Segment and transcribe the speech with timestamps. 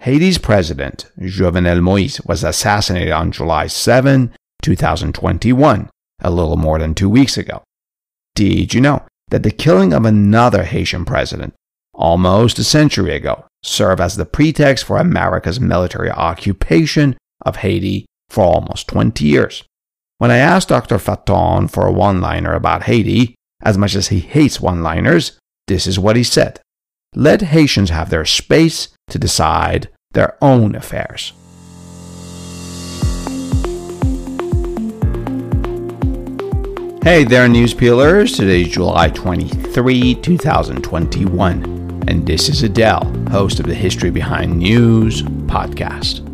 [0.00, 4.32] Haiti's president, Jovenel Moïse, was assassinated on July 7,
[4.62, 5.90] 2021,
[6.22, 7.62] a little more than two weeks ago.
[8.34, 11.52] Did you know that the killing of another Haitian president,
[11.92, 17.14] almost a century ago, served as the pretext for America's military occupation
[17.44, 19.64] of Haiti for almost 20 years?
[20.16, 20.98] When I asked Dr.
[20.98, 25.86] Fatton for a one liner about Haiti, as much as he hates one liners, this
[25.86, 26.58] is what he said
[27.14, 31.32] Let Haitians have their space to decide their own affairs.
[37.04, 38.36] Hey there, news peelers.
[38.36, 45.22] Today is July 23, 2021, and this is Adel, host of the History Behind News
[45.22, 46.26] podcast.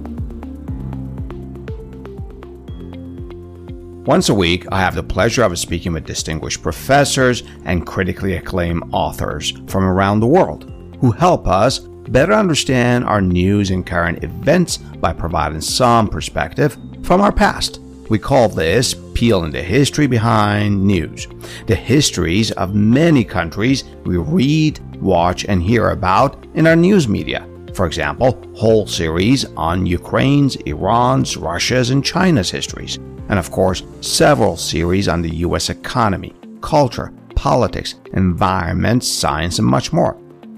[4.06, 8.84] Once a week, I have the pleasure of speaking with distinguished professors and critically acclaimed
[8.92, 10.72] authors from around the world
[11.02, 17.20] who help us better understand our news and current events by providing some perspective from
[17.20, 17.80] our past.
[18.08, 21.26] We call this peeling the history behind news,
[21.66, 27.48] the histories of many countries we read, watch, and hear about in our news media.
[27.74, 32.96] For example, whole series on Ukraine's, Iran's, Russia's, and China's histories.
[33.28, 39.92] And of course, several series on the US economy, culture, politics, environment, science, and much
[39.92, 40.16] more.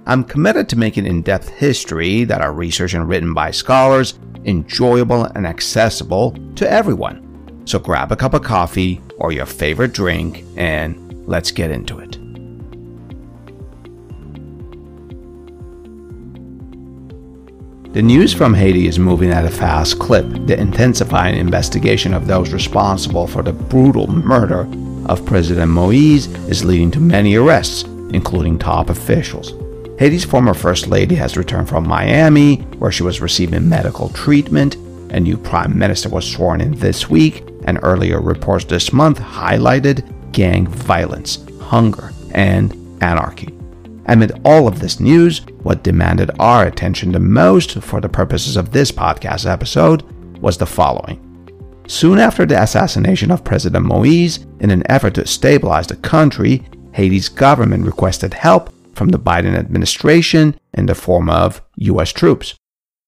[0.08, 5.24] I'm committed to making in depth history that are researched and written by scholars enjoyable
[5.24, 7.62] and accessible to everyone.
[7.66, 12.12] So grab a cup of coffee or your favorite drink and let's get into it.
[17.92, 20.24] The news from Haiti is moving at a fast clip.
[20.46, 24.66] The intensifying investigation of those responsible for the brutal murder
[25.04, 29.52] of President Moise is leading to many arrests, including top officials.
[29.98, 34.76] Haiti's former First Lady has returned from Miami, where she was receiving medical treatment.
[35.10, 40.04] A new Prime Minister was sworn in this week, and earlier reports this month highlighted
[40.30, 42.72] gang violence, hunger, and
[43.02, 43.52] anarchy.
[44.06, 48.70] Amid all of this news, what demanded our attention the most for the purposes of
[48.70, 50.02] this podcast episode
[50.40, 51.24] was the following.
[51.88, 56.62] Soon after the assassination of President Moise, in an effort to stabilize the country,
[56.92, 62.12] Haiti's government requested help from the Biden administration in the form of U.S.
[62.12, 62.56] troops.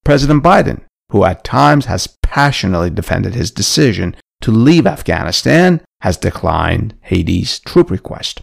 [0.05, 0.81] President Biden,
[1.11, 7.91] who at times has passionately defended his decision to leave Afghanistan, has declined Haiti's troop
[7.91, 8.41] request.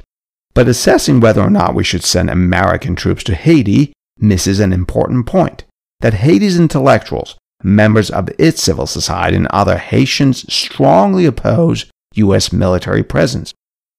[0.54, 5.26] But assessing whether or not we should send American troops to Haiti misses an important
[5.26, 5.65] point
[6.00, 12.53] that Haiti's intellectuals, members of its civil society, and other Haitians strongly oppose U.S.
[12.53, 13.54] military presence,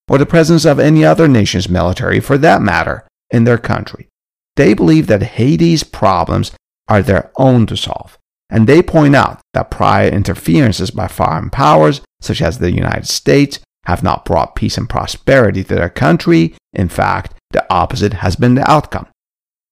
[0.08, 4.08] or the presence of any other nation's military for that matter, in their country.
[4.56, 6.52] They believe that Haiti's problems
[6.88, 8.18] are their own to solve,
[8.50, 13.60] and they point out that prior interferences by foreign powers, such as the United States,
[13.86, 16.56] have not brought peace and prosperity to their country.
[16.74, 19.08] In fact, the opposite has been the outcome.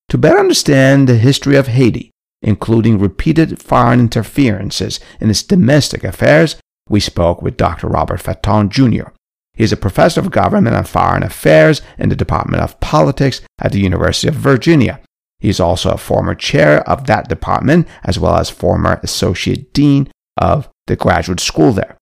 [0.09, 6.56] To better understand the history of Haiti, including repeated foreign interferences in its domestic affairs,
[6.89, 7.88] we spoke with Dr.
[7.88, 9.09] Robert Fatton Jr.,
[9.57, 13.72] he is a professor of government and foreign affairs in the Department of Politics at
[13.72, 15.01] the University of Virginia.
[15.40, 20.09] He is also a former chair of that department, as well as former associate dean
[20.38, 21.97] of the graduate school there.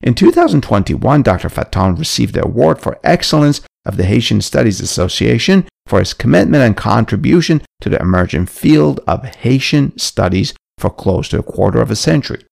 [0.00, 1.50] In 2021, Dr.
[1.50, 6.74] Fatton received the Award for Excellence of the Haitian Studies Association for his commitment and
[6.74, 11.96] contribution to the emerging field of Haitian studies for close to a quarter of a
[11.96, 12.44] century.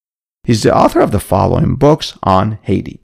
[0.45, 3.02] He's the author of the following books on Haiti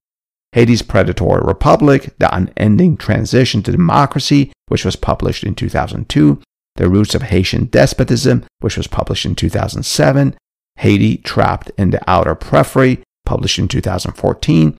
[0.58, 6.42] Haiti's Predatory Republic, The Unending Transition to Democracy, which was published in 2002,
[6.74, 10.34] The Roots of Haitian Despotism, which was published in 2007,
[10.78, 14.76] Haiti Trapped in the Outer Periphery, published in 2014,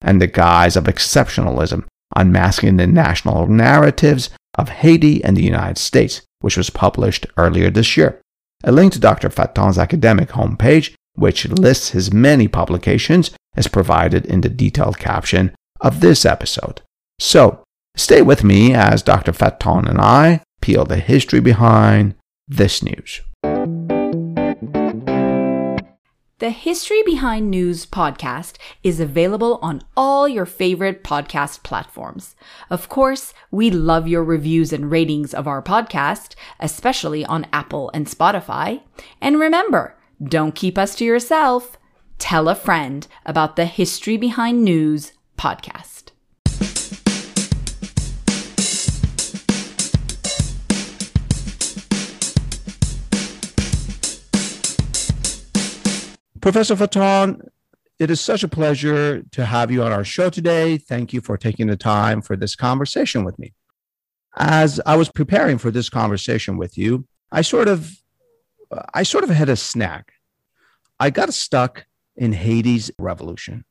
[0.00, 6.22] and The Guise of Exceptionalism, Unmasking the National Narratives of Haiti and the United States,
[6.38, 8.20] which was published earlier this year.
[8.62, 9.28] A link to Dr.
[9.30, 16.00] Fatton's academic homepage, which lists his many publications, is provided in the detailed caption of
[16.00, 16.82] this episode.
[17.18, 17.62] So,
[17.96, 19.32] stay with me as Dr.
[19.32, 22.14] Fatton and I peel the history behind
[22.48, 23.20] this news.
[26.38, 32.36] The History Behind News podcast is available on all your favorite podcast platforms.
[32.68, 38.06] Of course, we love your reviews and ratings of our podcast, especially on Apple and
[38.06, 38.82] Spotify.
[39.18, 41.78] And remember, don't keep us to yourself.
[42.18, 46.10] Tell a friend about the History Behind News podcast.
[56.40, 57.40] Professor Fatton,
[57.98, 60.78] it is such a pleasure to have you on our show today.
[60.78, 63.52] Thank you for taking the time for this conversation with me.
[64.36, 67.90] As I was preparing for this conversation with you, I sort of
[68.94, 70.12] I sort of had a snack.
[70.98, 71.86] I got stuck
[72.16, 73.64] in Haiti's revolution.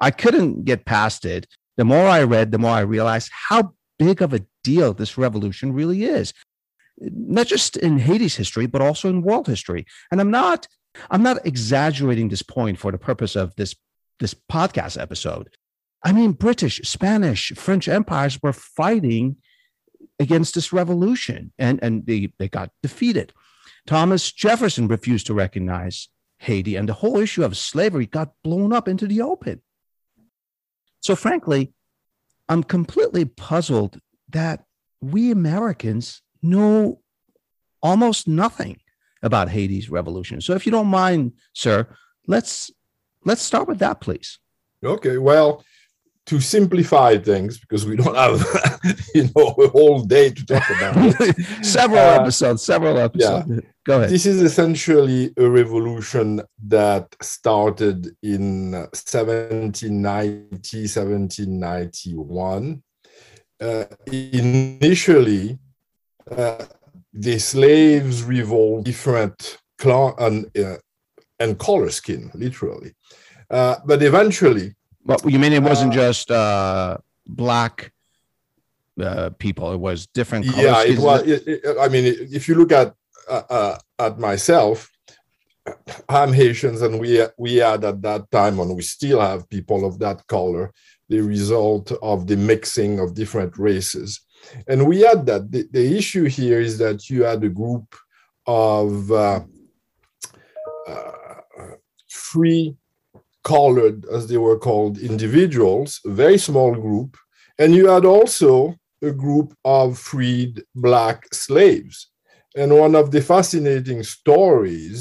[0.00, 1.46] I couldn't get past it.
[1.76, 5.72] The more I read, the more I realized how big of a deal this revolution
[5.72, 6.32] really is.
[6.98, 9.86] Not just in Haiti's history, but also in world history.
[10.10, 10.66] And I'm not
[11.10, 13.76] I'm not exaggerating this point for the purpose of this
[14.18, 15.50] this podcast episode.
[16.04, 19.36] I mean, British, Spanish, French empires were fighting
[20.18, 23.32] against this revolution and, and they, they got defeated.
[23.86, 26.08] Thomas Jefferson refused to recognize
[26.38, 29.60] Haiti, and the whole issue of slavery got blown up into the open.
[31.00, 31.72] So, frankly,
[32.48, 34.00] I'm completely puzzled
[34.30, 34.64] that
[35.00, 37.00] we Americans know
[37.82, 38.78] almost nothing
[39.22, 40.40] about Haiti's revolution.
[40.40, 41.88] So, if you don't mind, sir,
[42.26, 42.70] let's
[43.24, 44.38] let's start with that, please.
[44.84, 45.18] Okay.
[45.18, 45.64] Well,
[46.28, 48.44] to simplify things, because we don't have
[49.14, 51.36] you know a whole day to talk about it.
[51.64, 52.62] several uh, episodes.
[52.62, 53.46] Several episodes.
[53.48, 53.60] Yeah.
[53.84, 54.10] Go ahead.
[54.10, 62.82] This is essentially a revolution that started in 1790, 1791.
[63.60, 65.58] Uh, initially,
[66.30, 66.64] uh,
[67.12, 70.76] the slaves revolt different and, uh,
[71.40, 72.94] and color skin, literally.
[73.50, 74.74] Uh, but eventually,
[75.08, 77.92] well, you mean it wasn't uh, just uh, black
[79.00, 79.72] uh, people?
[79.72, 80.46] It was different.
[80.46, 80.62] Colors?
[80.62, 81.22] Yeah, it was.
[81.26, 82.94] It, it, I mean, if you look at
[83.28, 84.90] uh, uh, at myself,
[86.08, 89.98] I'm Haitians, and we we had at that time, and we still have people of
[90.00, 90.72] that color.
[91.08, 94.20] The result of the mixing of different races,
[94.66, 95.50] and we had that.
[95.50, 97.96] The, the issue here is that you had a group
[98.46, 99.40] of uh,
[100.86, 101.34] uh,
[102.08, 102.76] free
[103.56, 107.16] colored, as they were called, individuals, a very small group,
[107.58, 108.76] and you had also
[109.10, 111.96] a group of freed black slaves.
[112.54, 114.98] And one of the fascinating stories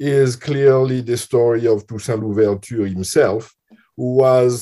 [0.00, 3.54] is clearly the story of Toussaint Louverture himself,
[3.96, 4.52] who was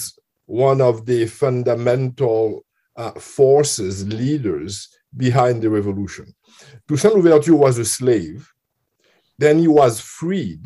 [0.46, 2.64] one of the fundamental
[2.96, 4.72] uh, forces, leaders
[5.16, 6.26] behind the revolution.
[6.86, 8.52] Toussaint Louverture was a slave,
[9.38, 10.64] then he was freed,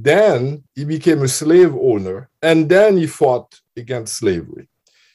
[0.00, 4.68] then he became a slave owner, and then he fought against slavery.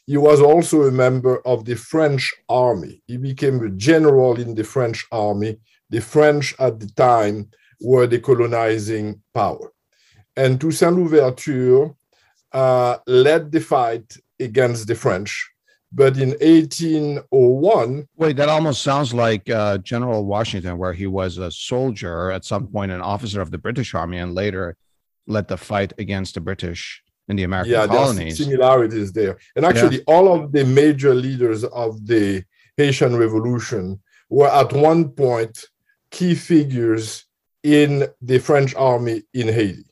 [0.05, 3.01] He was also a member of the French army.
[3.07, 5.59] He became a general in the French army.
[5.89, 7.49] The French at the time
[7.79, 9.71] were the colonizing power.
[10.35, 11.95] And Toussaint Louverture
[12.51, 15.49] uh, led the fight against the French.
[15.95, 18.07] But in 1801.
[18.15, 22.67] Wait, that almost sounds like uh, General Washington, where he was a soldier at some
[22.67, 24.75] point, an officer of the British Army, and later
[25.27, 28.39] led the fight against the British in the American yeah, colonies.
[28.39, 29.37] Yeah, similarities there.
[29.55, 30.03] And actually, yeah.
[30.07, 32.43] all of the major leaders of the
[32.77, 35.65] Haitian Revolution were at one point
[36.11, 37.25] key figures
[37.63, 39.85] in the French army in Haiti.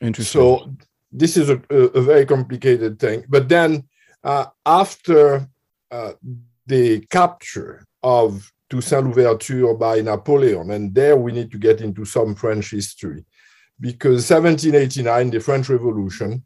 [0.00, 0.40] Interesting.
[0.40, 0.76] So
[1.10, 3.24] this is a, a very complicated thing.
[3.28, 3.87] But then
[4.24, 5.48] after
[5.90, 6.12] uh,
[6.66, 12.34] the capture of Toussaint Louverture by Napoleon, and there we need to get into some
[12.34, 13.24] French history
[13.80, 16.44] because 1789, the French Revolution,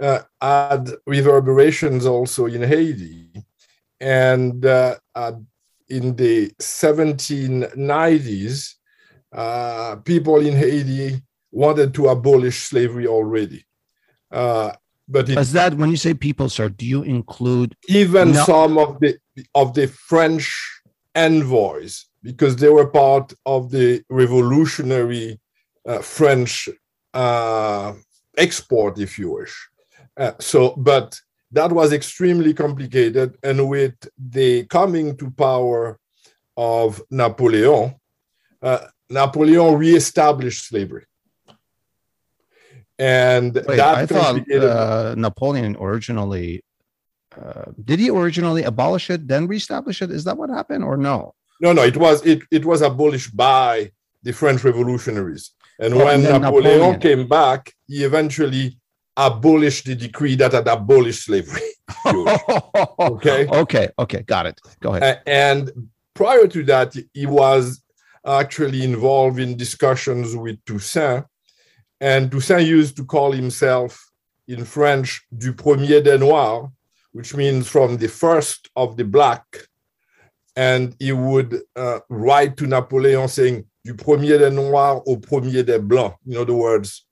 [0.00, 3.44] uh, had reverberations also in Haiti.
[4.00, 5.32] And uh, uh,
[5.88, 8.74] in the 1790s,
[9.32, 13.64] uh, people in Haiti wanted to abolish slavery already.
[15.12, 16.68] But it, is that when you say people, sir?
[16.68, 18.44] Do you include even no.
[18.44, 19.18] some of the
[19.54, 20.46] of the French
[21.14, 25.40] envoys because they were part of the revolutionary
[25.86, 26.68] uh, French
[27.12, 27.92] uh,
[28.36, 29.68] export, if you wish.
[30.16, 31.18] Uh, so, but
[31.50, 33.36] that was extremely complicated.
[33.42, 35.98] And with the coming to power
[36.56, 37.94] of Napoleon,
[38.62, 41.04] uh, Napoleon reestablished slavery.
[42.98, 46.62] And Wait, that I thought uh, Napoleon originally
[47.40, 50.10] uh, did he originally abolish it, then reestablish it?
[50.10, 51.34] Is that what happened, or no?
[51.60, 51.82] No, no.
[51.82, 53.90] It was it it was abolished by
[54.22, 55.52] the French revolutionaries.
[55.78, 58.78] And oh, when and Napoleon, Napoleon, came back, he eventually
[59.16, 61.60] abolished the decree that had abolished slavery.
[62.98, 63.46] okay.
[63.48, 63.88] Okay.
[63.98, 64.22] Okay.
[64.22, 64.60] Got it.
[64.80, 65.22] Go ahead.
[65.26, 65.70] And
[66.14, 67.82] prior to that, he was
[68.26, 71.24] actually involved in discussions with Toussaint.
[72.02, 74.10] And Toussaint used to call himself
[74.48, 76.68] in French du premier des noirs,
[77.12, 79.44] which means from the first of the black.
[80.56, 85.78] And he would uh, write to Napoleon saying, du premier des noirs au premier des
[85.78, 86.16] blancs.
[86.26, 87.06] In other words,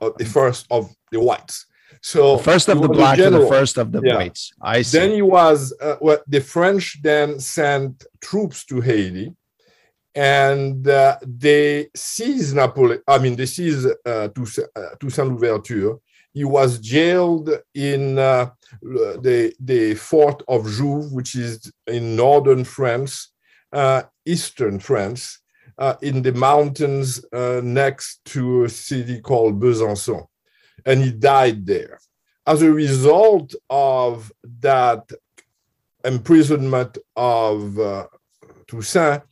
[0.00, 1.66] uh, the first of the whites.
[2.00, 4.16] So the first of the blacks and the first of the yeah.
[4.16, 4.52] whites.
[4.62, 4.98] I see.
[4.98, 9.34] Then he was uh, well, the French then sent troops to Haiti,
[10.14, 13.02] and uh, they seized Napoleon.
[13.08, 15.96] I mean, they seized uh, Toussaint, uh, Toussaint Louverture.
[16.34, 18.50] He was jailed in uh,
[18.80, 23.32] the the fort of Joux, which is in northern France,
[23.72, 25.40] uh, eastern France,
[25.78, 30.26] uh, in the mountains uh, next to a city called Besançon.
[30.86, 31.98] And he died there.
[32.46, 35.10] As a result of that
[36.04, 37.78] imprisonment of
[38.66, 39.22] Toussaint,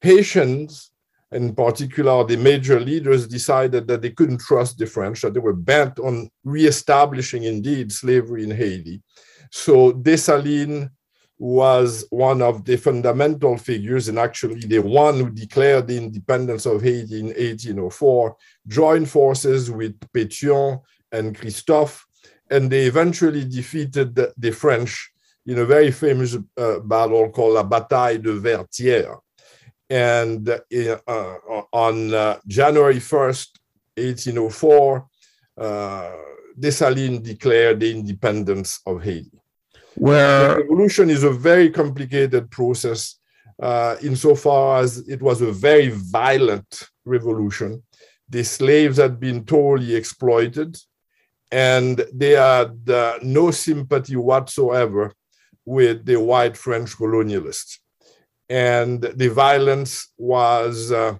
[0.00, 0.90] Haitians,
[1.32, 5.52] in particular the major leaders, decided that they couldn't trust the French, that they were
[5.52, 9.02] bent on reestablishing indeed slavery in Haiti.
[9.50, 10.90] So Dessalines
[11.38, 16.82] was one of the fundamental figures and actually the one who declared the independence of
[16.82, 18.36] Haiti in 1804,
[18.66, 20.80] joined forces with Pétion
[21.12, 22.04] and Christophe,
[22.50, 25.12] and they eventually defeated the, the French
[25.46, 29.18] in a very famous uh, battle called La Bataille de Vertières.
[29.90, 33.48] And uh, uh, on uh, January 1st,
[33.96, 35.08] 1804,
[35.58, 36.10] uh,
[36.58, 39.38] Dessalines declared the independence of Haiti
[39.98, 43.16] where the revolution is a very complicated process
[43.60, 47.82] uh, insofar as it was a very violent revolution.
[48.28, 50.78] The slaves had been totally exploited,
[51.50, 55.12] and they had uh, no sympathy whatsoever
[55.64, 57.78] with the white French colonialists.
[58.48, 61.16] And the violence was uh,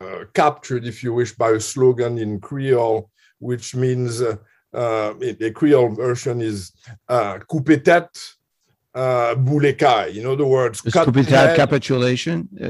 [0.00, 4.36] uh captured, if you wish, by a slogan in Creole, which means uh,
[4.74, 6.72] uh, the Creole version is
[7.08, 8.34] uh, coupé tête,
[8.94, 10.16] uh, boulekai.
[10.16, 12.68] In other words, cut coupé tête, capitulation, uh,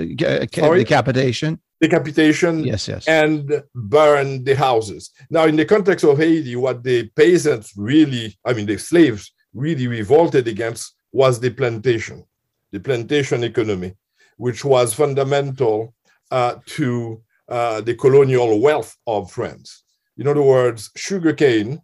[0.77, 1.59] decapitation.
[1.81, 2.65] Decapitation.
[2.65, 3.09] Yes, yes.
[3.09, 5.11] And burn the houses.
[5.31, 9.89] Now, in the context of Haiti, what the peasants really, I mean, the slaves really
[9.89, 12.25] revolted against was the plantation,
[12.73, 13.95] the plantation economy,
[14.37, 15.95] which was fundamental
[16.31, 19.85] uh, to uh, the colonial wealth of France.
[20.17, 21.81] In other words, sugarcane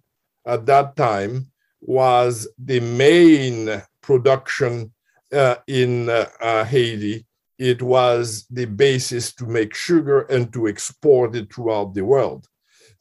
[0.46, 4.92] at that time was the main production
[5.32, 7.26] uh, in uh, uh, Haiti.
[7.58, 12.46] It was the basis to make sugar and to export it throughout the world.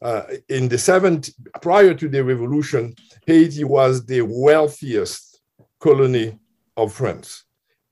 [0.01, 2.93] Uh, in the 70s, prior to the revolution,
[3.25, 5.41] Haiti was the wealthiest
[5.79, 6.37] colony
[6.75, 7.45] of France,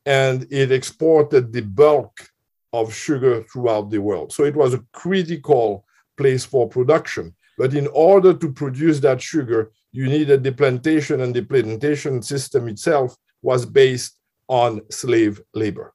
[0.06, 2.30] and it exported the bulk
[2.74, 4.34] of sugar throughout the world.
[4.34, 5.86] So it was a critical
[6.18, 7.34] place for production.
[7.58, 12.68] But in order to produce that sugar, you needed the plantation, and the plantation system
[12.68, 14.20] itself was based
[14.50, 15.94] on slave labor.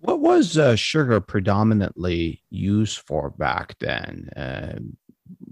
[0.00, 4.28] What was uh, sugar predominantly used for back then?
[4.36, 4.78] Uh,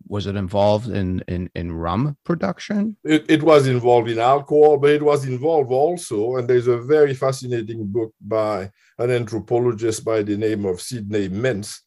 [0.08, 2.96] was it involved in, in, in rum production?
[3.04, 7.14] It, it was involved in alcohol, but it was involved also, and there's a very
[7.14, 11.80] fascinating book by an anthropologist by the name of Sidney Mintz,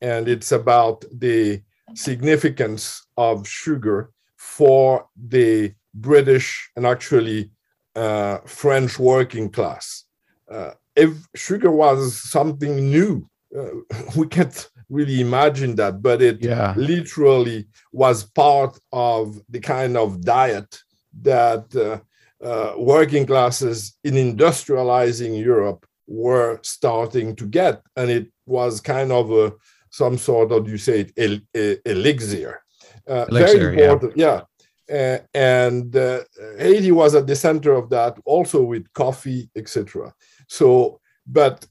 [0.00, 1.62] and it's about the
[1.94, 7.50] significance of sugar for the British and actually
[7.96, 10.04] uh, French working class.
[10.50, 13.66] Uh, if sugar was something new, uh,
[14.16, 16.74] we can't really imagine that, but it yeah.
[16.76, 20.80] literally was part of the kind of diet
[21.22, 21.98] that uh,
[22.44, 27.82] uh, working classes in industrializing Europe were starting to get.
[27.96, 29.52] And it was kind of a
[29.90, 32.60] some sort of you say it el, el, elixir.
[33.08, 34.26] Uh, elixir, very important, yeah.
[34.26, 34.42] yeah.
[34.90, 36.20] Uh, and uh,
[36.58, 40.12] Haiti was at the center of that, also with coffee, etc.
[40.48, 41.66] So, but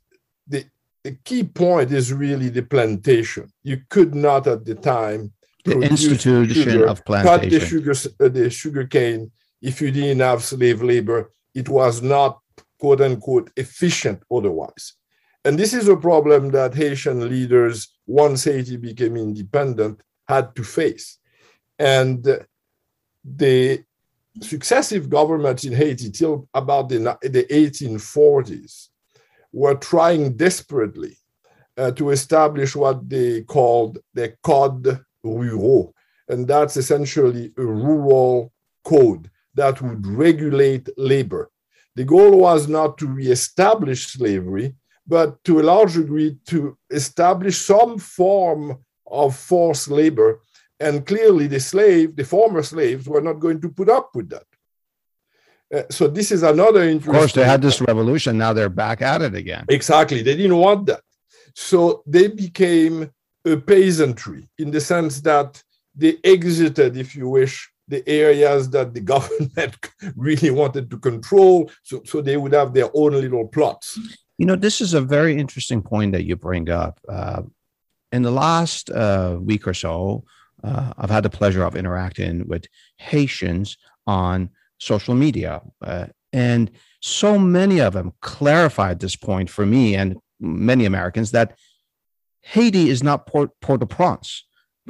[1.04, 3.52] the, key point is really the plantation.
[3.64, 5.34] You could not at the time
[5.66, 9.32] the institution sugar, of plantation cut the sugar uh, the sugar cane
[9.62, 11.32] if you didn't have slave labor.
[11.54, 12.40] It was not
[12.80, 14.94] quote unquote efficient otherwise.
[15.46, 21.20] And this is a problem that Haitian leaders, once Haiti became independent, had to face.
[21.78, 22.26] And
[23.24, 23.84] the
[24.42, 28.90] successive governments in Haiti, till about the, the 1840s,
[29.54, 31.18] were trying desperately
[31.78, 35.94] uh, to establish what they called the Code Rural.
[36.28, 38.52] And that's essentially a rural
[38.84, 41.50] code that would regulate labor.
[41.96, 48.00] The goal was not to reestablish slavery, but to a large degree to establish some
[48.00, 50.42] form of forced labor.
[50.80, 54.48] And clearly, the slave, the former slaves, were not going to put up with that.
[55.74, 57.15] Uh, so this is another interesting.
[57.15, 58.38] Of course, they had this revolution.
[58.38, 59.65] Now they're back at it again.
[59.70, 61.01] Exactly, they didn't want that.
[61.56, 63.10] So they became
[63.46, 65.62] a peasantry in the sense that
[65.96, 69.75] they exited, if you wish, the areas that the government
[70.15, 74.00] really wanted to control, so, so they would have their own little plots.
[74.38, 77.00] You know, this is a very interesting point that you bring up.
[77.08, 77.44] Uh,
[78.12, 80.24] in the last uh, week or so,
[80.63, 82.65] uh, I've had the pleasure of interacting with
[82.98, 83.77] Haitians
[84.08, 84.50] on
[84.84, 85.62] social media.
[85.82, 86.72] Uh, and
[87.02, 91.58] so many of them clarified this point for me and many Americans that
[92.42, 94.44] Haiti is not Port au Prince.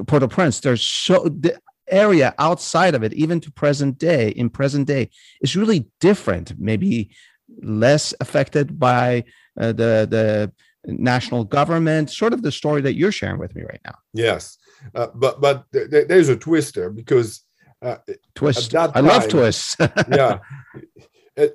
[0.07, 0.59] Port-au-Prince.
[0.59, 5.09] There's so the area outside of it, even to present day, in present day,
[5.41, 6.53] is really different.
[6.59, 7.11] Maybe
[7.61, 9.25] less affected by
[9.59, 10.51] uh, the the
[10.85, 12.09] national government.
[12.09, 13.95] Sort of the story that you're sharing with me right now.
[14.13, 14.57] Yes,
[14.95, 17.42] uh, but but th- th- there's a twister because
[17.83, 17.97] uh,
[18.35, 18.71] twist.
[18.71, 19.75] Time, I love twists.
[20.11, 20.39] yeah,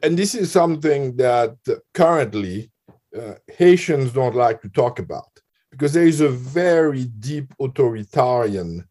[0.02, 1.56] and this is something that
[1.94, 2.70] currently
[3.16, 5.28] uh, Haitians don't like to talk about
[5.70, 8.86] because there is a very deep authoritarian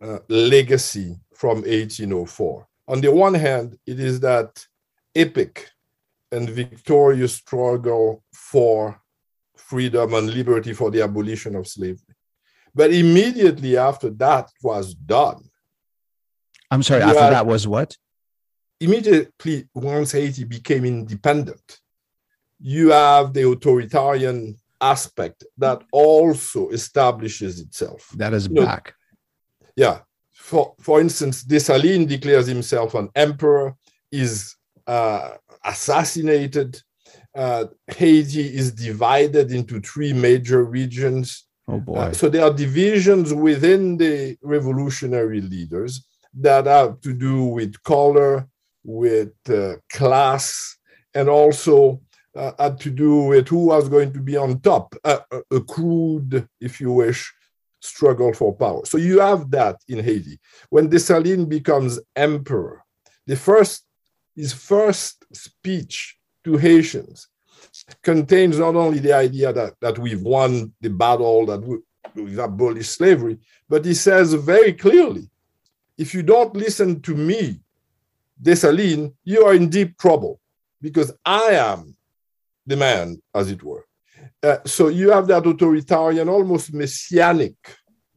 [0.00, 2.66] uh, legacy from 1804.
[2.88, 4.64] On the one hand, it is that
[5.14, 5.70] epic
[6.32, 9.00] and victorious struggle for
[9.56, 12.14] freedom and liberty for the abolition of slavery.
[12.74, 15.48] But immediately after that was done.
[16.70, 17.96] I'm sorry, after had, that was what?
[18.80, 21.80] Immediately, once Haiti became independent,
[22.60, 28.10] you have the authoritarian aspect that also establishes itself.
[28.16, 28.94] That is you back.
[29.60, 29.98] Know, yeah.
[30.32, 33.76] For, for instance, Dessalines declares himself an emperor,
[34.10, 34.56] is
[34.86, 35.30] uh,
[35.64, 36.80] assassinated.
[37.34, 41.46] Uh, Haiti is divided into three major regions.
[41.66, 41.94] Oh boy.
[41.96, 46.06] Uh, so there are divisions within the revolutionary leaders
[46.40, 48.48] that have to do with color,
[48.82, 50.76] with uh, class,
[51.14, 52.00] and also
[52.36, 56.48] uh, had to do with who was going to be on top, uh, a crude,
[56.60, 57.32] if you wish,
[57.80, 58.84] struggle for power.
[58.84, 60.38] So you have that in Haiti.
[60.70, 62.82] When Dessalines becomes emperor,
[63.26, 63.84] the first
[64.36, 67.28] his first speech to Haitians
[68.02, 71.78] contains not only the idea that, that we've won the battle, that we,
[72.14, 75.28] we've abolished slavery, but he says very clearly,
[75.98, 77.60] if you don't listen to me,
[78.40, 80.40] Dessalines, you are in deep trouble
[80.80, 81.96] because I am
[82.66, 83.84] the man, as it were.
[84.42, 87.54] Uh, so you have that authoritarian, almost messianic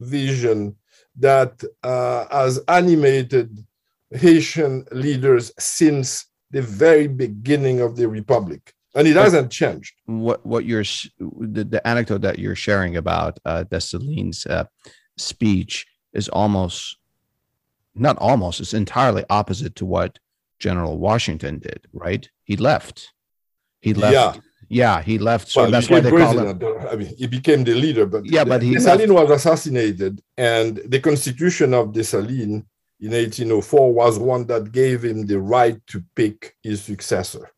[0.00, 0.76] vision
[1.16, 3.64] that uh, has animated
[4.10, 9.94] Haitian leaders since the very beginning of the republic, and it hasn't changed.
[10.06, 10.84] What what you're
[11.18, 14.64] the, the anecdote that you're sharing about uh, Dessalines' uh,
[15.18, 16.96] speech is almost
[18.00, 20.18] not almost; it's entirely opposite to what
[20.58, 21.86] General Washington did.
[21.92, 22.28] Right?
[22.44, 23.12] He left.
[23.80, 24.14] He left.
[24.14, 24.40] Yeah.
[24.70, 25.48] Yeah, he left.
[25.48, 26.60] So well, that's why they call him.
[26.90, 31.00] I mean, he became the leader, but yeah, but he Dessalines was assassinated, and the
[31.00, 32.64] constitution of Dessalines
[33.00, 37.50] in 1804 was one that gave him the right to pick his successor.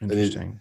[0.00, 0.60] Interesting.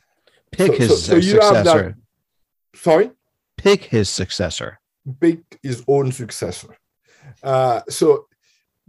[0.51, 1.63] pick so, his so, so successor.
[1.63, 3.11] That, sorry.
[3.57, 4.79] Pick his successor.
[5.19, 6.77] Pick his own successor.
[7.41, 8.27] Uh, so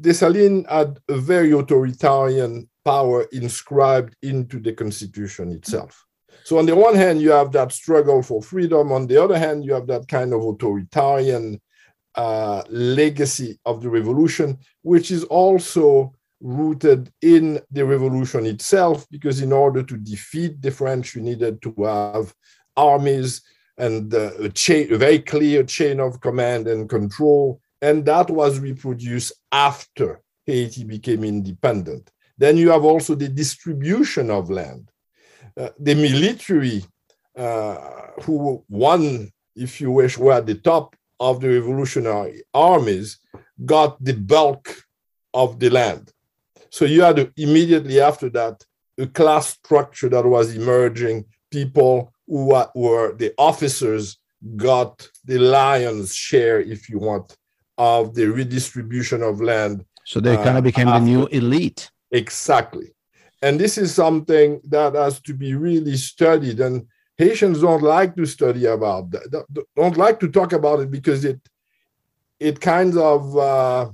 [0.05, 6.05] Dessalines had a very authoritarian power inscribed into the constitution itself.
[6.45, 8.93] So on the one hand, you have that struggle for freedom.
[8.93, 11.59] On the other hand, you have that kind of authoritarian
[12.17, 16.13] uh, legacy of the revolution, which is also
[16.43, 21.75] rooted in the revolution itself, because in order to defeat the French, you needed to
[21.83, 22.35] have
[22.77, 23.41] armies
[23.79, 24.51] and uh, a,
[24.93, 27.59] a very clear chain of command and control.
[27.85, 32.11] And that was reproduced after Haiti became independent.
[32.39, 34.91] Then you have also the distribution of land.
[35.55, 36.83] Uh, the military
[37.37, 37.77] uh,
[38.23, 43.19] who won, if you wish, were at the top of the revolutionary armies,
[43.67, 44.65] got the bulk
[45.35, 46.11] of the land.
[46.71, 48.65] So you had immediately after that
[48.99, 51.27] a class structure that was emerging.
[51.51, 54.17] People who were the officers
[54.57, 57.37] got the lion's share, if you want,
[57.79, 59.85] of the redistribution of land.
[60.05, 61.91] So they kind of uh, became uh, the new elite.
[62.11, 62.95] Exactly.
[63.43, 66.61] And this is something that has to be really studied.
[66.61, 71.25] And Haitians don't like to study about that, don't like to talk about it because
[71.25, 71.41] it
[72.41, 73.91] it kind of uh,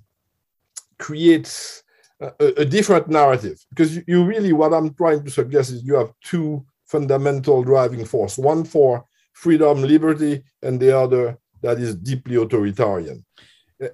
[0.99, 1.83] creates
[2.21, 3.59] a, a, different narrative.
[3.69, 8.05] Because you, you really, what I'm trying to suggest is you have two fundamental driving
[8.05, 13.25] force: one for freedom, liberty, and the other that is deeply authoritarian.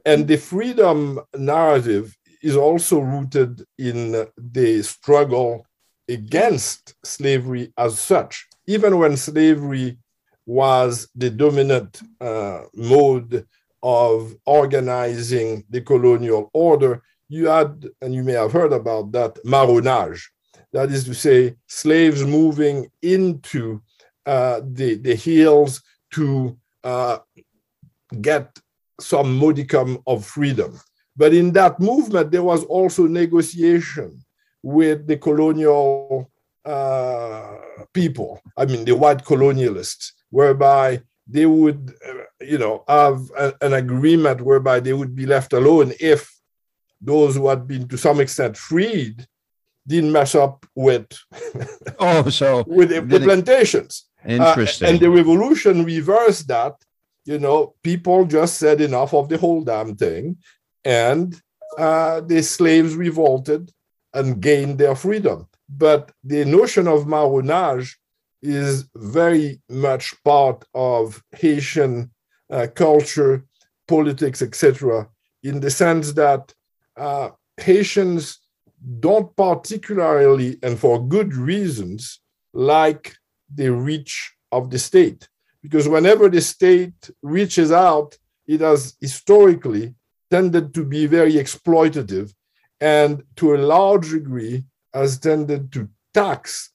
[0.05, 5.67] And the freedom narrative is also rooted in the struggle
[6.09, 8.47] against slavery as such.
[8.67, 9.99] Even when slavery
[10.45, 13.47] was the dominant uh, mode
[13.83, 20.31] of organizing the colonial order, you had, and you may have heard about that, marronage.
[20.73, 23.81] That is to say, slaves moving into
[24.25, 27.19] uh, the, the hills to uh,
[28.21, 28.57] get
[29.01, 30.79] some modicum of freedom.
[31.17, 34.25] But in that movement, there was also negotiation
[34.63, 36.31] with the colonial
[36.65, 37.57] uh,
[37.93, 43.75] people, I mean, the white colonialists, whereby they would, uh, you know, have a, an
[43.75, 46.33] agreement whereby they would be left alone if
[47.01, 49.27] those who had been to some extent freed
[49.87, 51.07] didn't mess up with
[52.01, 54.07] oh so with the, the plantations.
[54.25, 54.87] Interesting.
[54.87, 56.75] uh, and the revolution reversed that
[57.27, 60.37] you know people just said enough of the whole damn thing
[60.85, 61.41] and
[61.79, 63.71] uh, the slaves revolted
[64.15, 67.99] and gained their freedom but the notion of marronage
[68.43, 72.11] is very much part of Haitian
[72.51, 73.45] uh, culture,
[73.89, 75.09] politics, etc.,
[75.43, 76.55] in the sense that
[76.97, 78.39] uh, Haitians
[79.01, 82.21] don't particularly, and for good reasons,
[82.53, 83.15] like
[83.53, 85.29] the reach of the state.
[85.67, 89.95] Because whenever the state reaches out, it has historically
[90.31, 92.33] tended to be very exploitative
[92.81, 94.63] and to a large degree
[94.95, 96.71] has tended to tax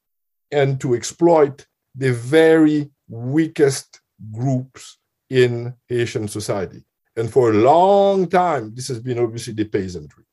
[0.52, 4.02] and to exploit the very weakest
[4.34, 4.98] groups
[5.30, 6.84] in Haitian society.
[7.16, 10.26] And for a long time, this has been obviously the peasantry.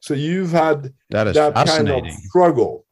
[0.00, 2.86] So you've had that, that kind of struggle.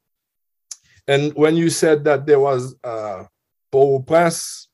[1.08, 3.24] And when you said that there was uh,
[3.72, 4.68] Port-au-Prince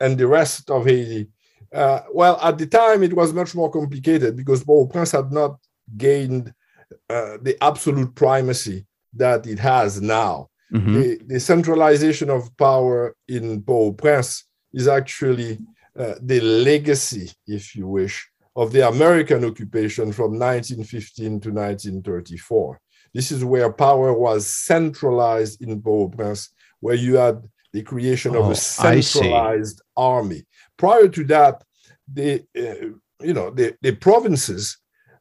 [0.00, 1.28] and the rest of Haiti,
[1.72, 5.58] uh, well, at the time it was much more complicated because Port-au-Prince had not
[5.96, 6.52] gained
[7.10, 10.48] uh, the absolute primacy that it has now.
[10.72, 10.94] Mm-hmm.
[10.94, 15.58] The, the, centralization of power in Port-au-Prince is actually
[15.98, 22.80] uh, the legacy, if you wish, of the American occupation from 1915 to 1934.
[23.14, 28.46] This is where power was centralized in Port-au-Prince, where you had the creation oh, of
[28.46, 30.44] a oh, centralized army.
[30.76, 31.62] Prior to that,
[32.12, 32.88] the uh,
[33.24, 34.78] you know the, the provinces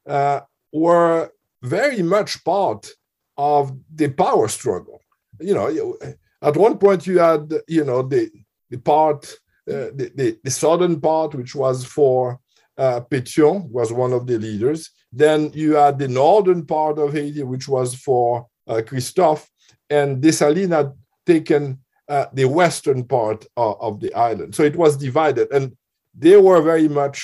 [0.07, 1.29] uh, were
[1.63, 2.89] very much part
[3.37, 5.01] of the power struggle.
[5.39, 5.97] You know,
[6.41, 8.29] at one point you had, you know, the
[8.69, 9.25] the part,
[9.69, 12.39] uh, the, the, the southern part, which was for
[12.77, 14.91] uh, Pétion, was one of the leaders.
[15.11, 19.49] Then you had the northern part of Haiti, which was for uh, Christophe,
[19.89, 20.91] and Dessalines had
[21.25, 24.55] taken uh, the western part of, of the island.
[24.55, 25.75] So it was divided, and
[26.17, 27.19] they were very much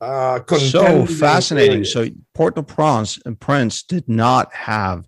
[0.00, 1.84] uh, so fascinating.
[1.84, 5.06] So Port-au-Prince and Prince did not have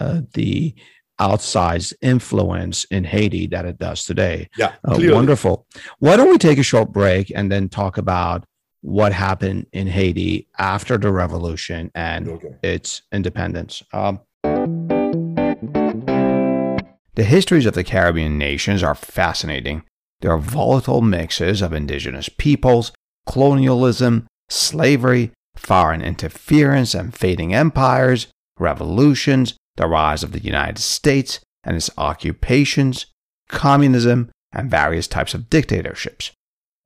[0.00, 0.74] uh, the
[1.20, 4.48] outsized influence in Haiti that it does today.
[4.58, 5.66] Yeah, uh, wonderful.
[5.98, 8.44] Why don't we take a short break and then talk about
[8.80, 12.56] what happened in Haiti after the revolution and okay.
[12.62, 13.82] its independence?
[13.92, 14.20] Um,
[17.14, 19.84] the histories of the Caribbean nations are fascinating.
[20.20, 22.92] They are volatile mixes of indigenous peoples
[23.26, 28.26] colonialism, slavery, foreign interference and fading empires,
[28.58, 33.06] revolutions, the rise of the United States and its occupations,
[33.48, 36.32] communism, and various types of dictatorships.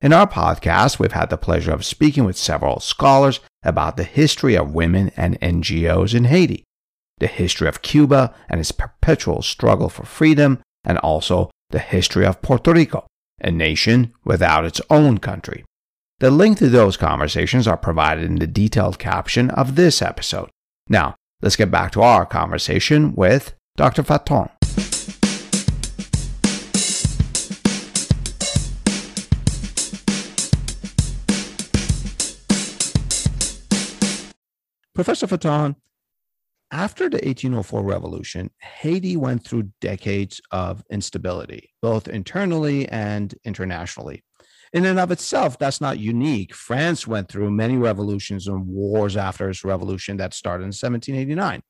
[0.01, 4.55] In our podcast, we've had the pleasure of speaking with several scholars about the history
[4.55, 6.63] of women and NGOs in Haiti,
[7.19, 12.41] the history of Cuba and its perpetual struggle for freedom, and also the history of
[12.41, 13.05] Puerto Rico,
[13.41, 15.63] a nation without its own country.
[16.19, 20.49] The link to those conversations are provided in the detailed caption of this episode.
[20.89, 24.03] Now, let's get back to our conversation with Dr.
[24.03, 24.49] Fatton.
[34.93, 35.77] Professor Fatton,
[36.71, 44.23] after the 1804 revolution, Haiti went through decades of instability, both internally and internationally
[44.71, 46.53] in and of itself, that's not unique.
[46.53, 51.63] France went through many revolutions and wars after its revolution that started in 1789.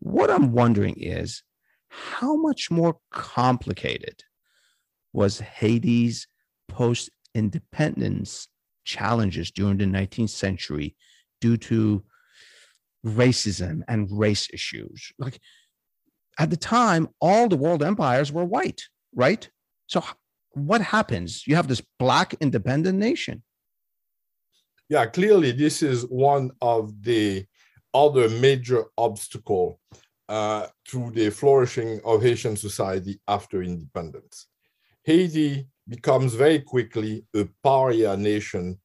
[0.00, 1.42] What I'm wondering is
[1.88, 4.22] how much more complicated
[5.12, 6.26] was Haiti's
[6.68, 8.48] post independence
[8.84, 10.96] challenges during the 19th century
[11.40, 12.02] due to
[13.04, 15.12] racism and race issues?
[15.18, 15.40] Like
[16.38, 18.82] at the time, all the world empires were white,
[19.14, 19.48] right?
[19.86, 20.02] So
[20.50, 21.46] what happens?
[21.46, 23.42] You have this black independent nation.
[24.88, 27.46] Yeah, clearly, this is one of the
[27.94, 29.80] other major obstacle
[30.28, 34.46] uh, to the flourishing of Haitian society after independence.
[35.04, 38.78] Haiti becomes very quickly a pariah nation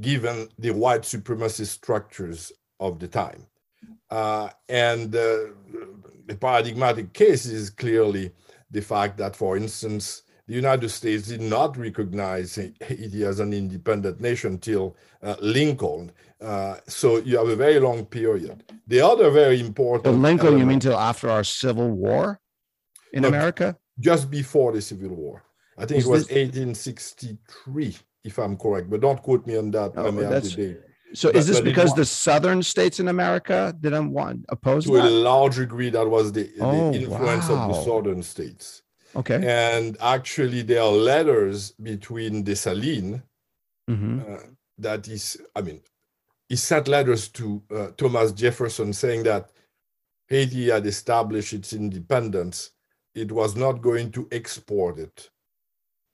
[0.00, 3.46] given the white supremacist structures of the time.
[4.10, 5.38] Uh, and uh,
[6.26, 8.30] the paradigmatic case is clearly
[8.70, 14.20] the fact that, for instance, the United States did not recognize Haiti as an independent
[14.20, 16.12] nation till uh, Lincoln.
[16.40, 18.62] Uh, so you have a very long period.
[18.86, 20.04] The other very important.
[20.04, 22.40] Well, Lincoln, element, you mean till after our Civil War
[23.14, 23.76] in America?
[23.98, 25.44] Just before the Civil War.
[25.78, 26.36] I think it was this...
[26.36, 29.92] 1863, if I'm correct, but don't quote me on that.
[29.96, 30.10] Oh, I
[31.22, 31.32] may have the date.
[31.32, 35.04] So but, is this because the southern states in America didn't want oppose to that?
[35.04, 37.56] a large degree that was the, oh, the influence wow.
[37.56, 38.82] of the southern states.
[39.16, 39.40] Okay.
[39.46, 43.22] And actually, there are letters between Dessalines
[43.88, 44.20] mm-hmm.
[44.20, 44.38] uh,
[44.78, 45.80] that is, I mean,
[46.48, 49.50] he sent letters to uh, Thomas Jefferson saying that
[50.28, 52.72] Haiti had established its independence.
[53.14, 55.30] It was not going to export it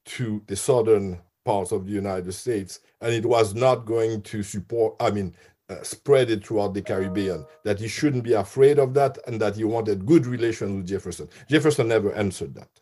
[0.06, 4.94] to the southern parts of the United States, and it was not going to support,
[5.00, 5.34] I mean,
[5.68, 9.56] uh, spread it throughout the Caribbean, that he shouldn't be afraid of that, and that
[9.56, 11.28] he wanted good relations with Jefferson.
[11.48, 12.72] Jefferson never answered that.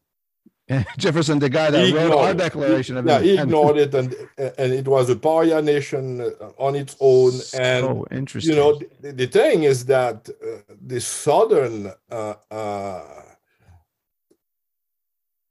[0.98, 4.14] Jefferson, the guy that wrote our Declaration he, of yeah, he ignored it, and
[4.60, 7.32] and it was a pariah nation uh, on its own.
[7.68, 8.54] And so interesting.
[8.54, 11.76] You know, the, the thing is that uh, the southern
[12.10, 13.02] uh, uh,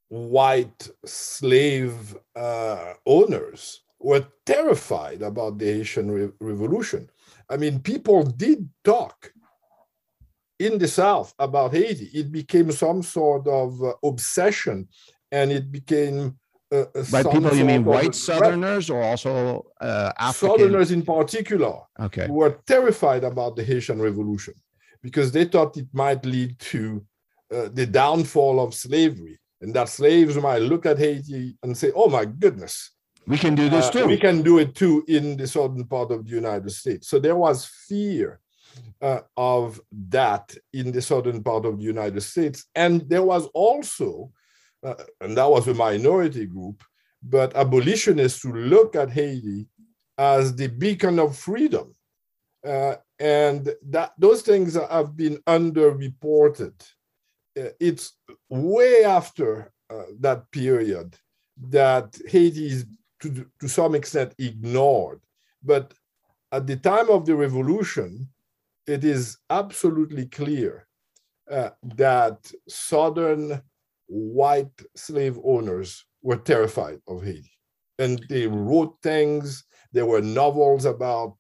[0.10, 7.10] white slave uh, owners were terrified about the Haitian Re- Revolution.
[7.50, 9.32] I mean, people did talk
[10.60, 12.10] in the South about Haiti.
[12.14, 14.88] It became some sort of uh, obsession,
[15.32, 16.38] and it became
[16.72, 20.58] uh, by people you mean white Southerners or also uh, African?
[20.58, 24.54] Southerners in particular, okay, were terrified about the Haitian Revolution
[25.02, 27.06] because they thought it might lead to
[27.54, 32.10] uh, the downfall of slavery, and that slaves might look at Haiti and say, "Oh
[32.10, 32.92] my goodness."
[33.28, 34.08] We can do this uh, too.
[34.08, 37.10] we can do it too in the southern part of the United States.
[37.10, 38.40] So there was fear
[39.02, 42.66] uh, of that in the southern part of the United States.
[42.76, 44.32] And there was also,
[44.84, 46.84] uh, and that was a minority group,
[47.22, 49.68] but abolitionists who look at Haiti
[50.18, 51.94] as the beacon of freedom.
[52.66, 56.74] Uh, and that those things have been underreported.
[57.58, 58.14] Uh, it's
[58.50, 61.16] way after uh, that period
[61.70, 62.86] that Haiti is
[63.22, 65.22] to, to some extent ignored.
[65.64, 65.94] But
[66.52, 68.30] at the time of the revolution,
[68.86, 70.88] it is absolutely clear
[71.50, 73.62] uh, that Southern
[74.08, 77.52] white slave owners were terrified of Haiti.
[78.00, 81.38] And they wrote things, there were novels about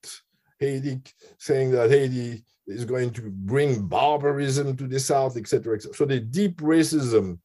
[0.60, 1.02] Haiti
[1.38, 5.76] saying that Haiti is going to bring barbarism to the South, etc.
[5.76, 5.96] etc.
[5.96, 7.40] So the deep racism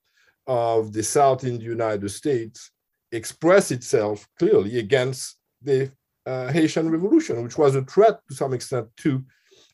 [0.46, 2.70] of the South in the United States
[3.12, 5.92] expressed itself clearly against the
[6.26, 9.24] uh, Haitian Revolution, which was a threat to some extent to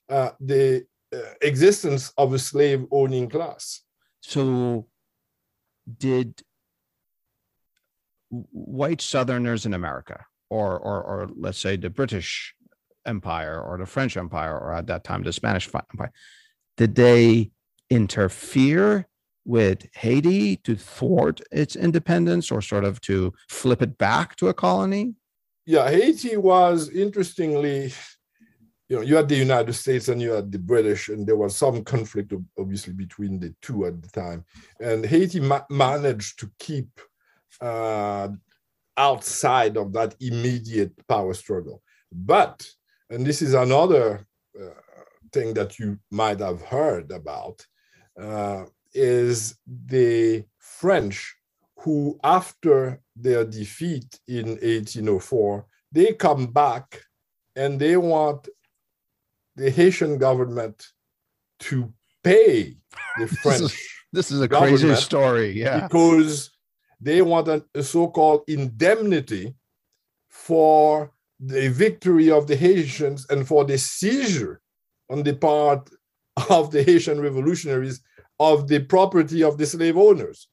[0.09, 3.83] uh, the uh, existence of a slave owning class.
[4.21, 4.87] So,
[5.99, 6.43] did
[8.31, 12.55] white Southerners in America, or, or, or let's say the British
[13.07, 16.13] Empire or the French Empire, or at that time the Spanish Empire,
[16.77, 17.51] did they
[17.91, 19.09] interfere
[19.45, 24.55] with Haiti to thwart its independence or sort of to flip it back to a
[24.55, 25.15] colony?
[25.65, 27.93] Yeah, Haiti was interestingly
[28.89, 31.55] you know, you had the United States and you had the British, and there was
[31.57, 34.45] some conflict, obviously, between the two at the time.
[34.81, 36.89] And Haiti ma- managed to keep
[37.61, 38.29] uh,
[38.97, 41.83] outside of that immediate power struggle.
[42.11, 42.67] But,
[43.11, 44.27] and this is another
[44.59, 44.69] uh,
[45.33, 47.65] thing that you might have heard about,
[48.21, 51.37] uh, is the French
[51.81, 57.03] who, after their defeat in 1804, they come back
[57.55, 58.49] and they want
[59.57, 60.87] the Haitian government
[61.61, 61.93] to
[62.23, 62.77] pay
[63.19, 63.61] the French.
[63.61, 65.81] this, is, this is a crazy story, yeah.
[65.81, 66.51] Because
[67.01, 69.55] they want a, a so-called indemnity
[70.29, 74.61] for the victory of the Haitians and for the seizure
[75.09, 75.89] on the part
[76.51, 78.03] of the Haitian revolutionaries
[78.41, 80.49] of the property of the slave owners.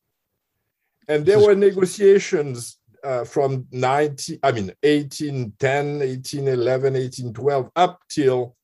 [1.07, 8.55] And there were negotiations uh, from 19, I mean, 1810, 1811, 1812, up till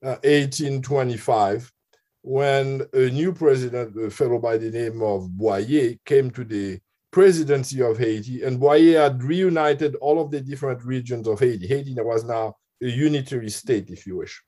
[0.00, 6.44] 1825 uh, when a new president, a fellow by the name of Boyer, came to
[6.44, 6.80] the
[7.12, 11.66] presidency of Haiti, and Boyer had reunited all of the different regions of Haiti.
[11.66, 14.42] Haiti was now a unitary state, if you wish.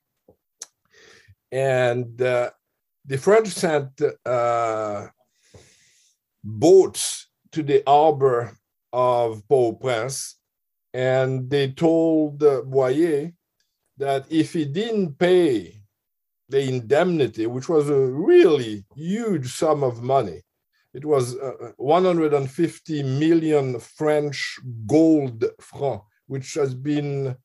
[1.53, 2.51] And uh,
[3.05, 5.07] the French sent uh,
[6.43, 8.57] boats to the harbor
[8.93, 10.37] of Port-au-Prince
[10.95, 13.33] and they told uh, Boyer
[13.99, 15.81] that if he didn't pay
[16.49, 20.41] the indemnity, which was a really huge sum of money,
[20.95, 27.37] it was uh, 150 million French gold franc, which has been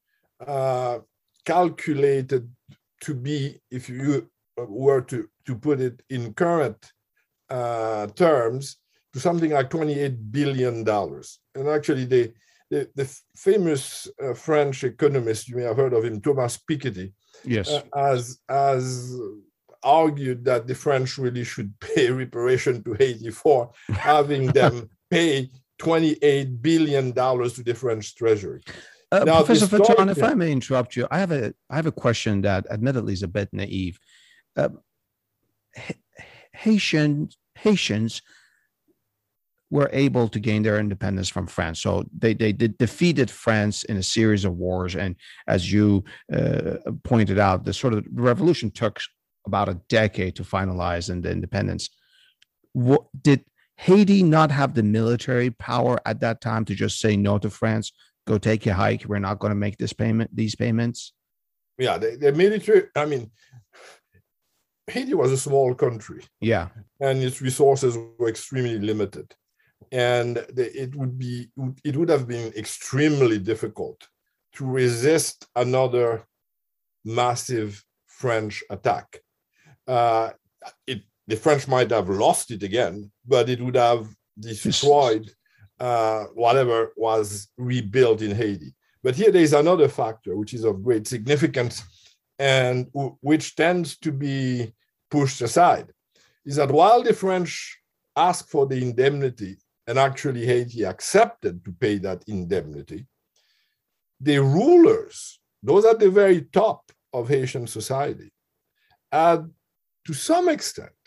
[0.45, 0.99] uh,
[1.45, 2.49] calculated
[3.01, 6.91] to be, if you were to, to put it in current
[7.49, 8.77] uh, terms,
[9.13, 11.39] to something like 28 billion dollars.
[11.55, 12.33] And actually, they,
[12.69, 17.69] the, the famous uh, French economist, you may have heard of him, Thomas Piketty, yes,
[17.69, 19.19] uh, has, has
[19.83, 26.61] argued that the French really should pay reparation to Haiti for having them pay 28
[26.61, 28.61] billion dollars to the French treasury.
[29.11, 31.91] Uh, now, Professor Fatton, if I may interrupt you, I have a I have a
[31.91, 33.99] question that admittedly is a bit naive.
[34.55, 34.69] Uh,
[36.53, 38.21] Haitian Haitians
[39.71, 41.79] were able to gain their independence from France.
[41.81, 44.95] So they, they did defeated France in a series of wars.
[44.95, 45.15] And
[45.47, 48.99] as you uh, pointed out, the sort of revolution took
[49.45, 51.89] about a decade to finalize and the independence.
[52.73, 53.43] What, did
[53.77, 57.91] Haiti not have the military power at that time to just say no to France?
[58.27, 59.05] Go take your hike.
[59.05, 61.13] We're not going to make this payment, these payments.
[61.77, 62.83] Yeah, the, the military.
[62.95, 63.31] I mean,
[64.87, 66.23] Haiti was a small country.
[66.41, 66.67] Yeah,
[66.99, 69.33] and its resources were extremely limited
[69.91, 71.49] and the, it would be
[71.83, 74.07] it would have been extremely difficult
[74.53, 76.25] to resist another
[77.05, 79.19] massive French attack.
[79.89, 80.29] Uh,
[80.85, 84.07] it, the French might have lost it again, but it would have
[84.39, 85.31] destroyed
[85.79, 88.73] uh, whatever was rebuilt in Haiti.
[89.01, 91.83] But here there is another factor which is of great significance
[92.37, 94.73] and w- which tends to be
[95.09, 95.91] pushed aside
[96.45, 97.77] is that while the French
[98.15, 103.07] asked for the indemnity and actually Haiti accepted to pay that indemnity,
[104.19, 108.31] the rulers, those at the very top of Haitian society,
[109.11, 109.49] had
[110.09, 110.99] to some extent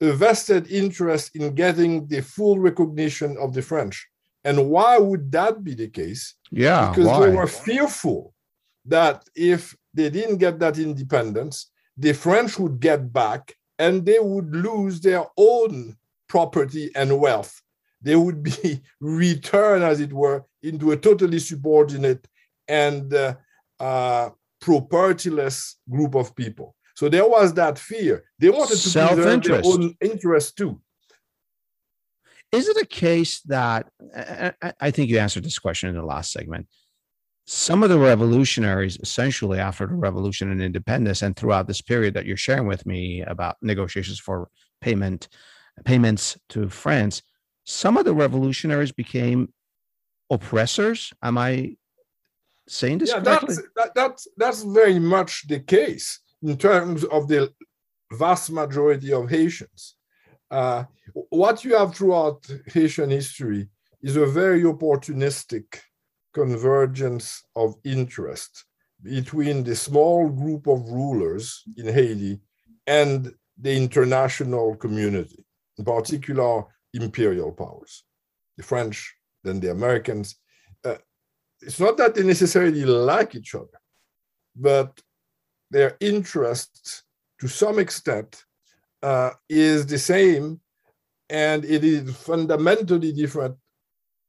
[0.00, 4.06] a vested interest in getting the full recognition of the French.
[4.44, 6.34] And why would that be the case?
[6.52, 7.26] Yeah, because why?
[7.26, 8.32] they were fearful
[8.84, 14.54] that if they didn't get that independence, the French would get back and they would
[14.54, 15.96] lose their own
[16.28, 17.62] property and wealth
[18.04, 22.28] they would be returned, as it were, into a totally subordinate
[22.68, 23.34] and uh,
[23.80, 24.28] uh,
[24.62, 26.76] propertyless group of people.
[26.94, 28.24] So there was that fear.
[28.38, 30.80] They wanted to preserve their own interest too.
[32.52, 33.88] Is it a case that
[34.80, 36.68] I think you answered this question in the last segment?
[37.46, 42.26] Some of the revolutionaries, essentially after the revolution and independence, and throughout this period that
[42.26, 44.48] you're sharing with me about negotiations for
[44.80, 45.28] payment
[45.84, 47.22] payments to France,
[47.64, 49.52] some of the revolutionaries became
[50.30, 51.12] oppressors.
[51.22, 51.76] Am I
[52.68, 53.56] saying this yeah, correctly?
[53.56, 57.52] That's, that, that's, that's very much the case in terms of the
[58.12, 59.96] vast majority of Haitians.
[60.50, 60.84] Uh,
[61.30, 63.68] what you have throughout Haitian history
[64.02, 65.80] is a very opportunistic
[66.34, 68.64] convergence of interest
[69.02, 72.40] between the small group of rulers in Haiti
[72.86, 75.44] and the international community,
[75.78, 78.04] in particular imperial powers,
[78.56, 80.36] the French, then the Americans.
[80.84, 80.96] Uh,
[81.60, 83.80] it's not that they necessarily like each other,
[84.54, 85.00] but
[85.74, 87.02] their interests,
[87.40, 88.30] to some extent,
[89.02, 90.60] uh, is the same,
[91.28, 93.56] and it is fundamentally different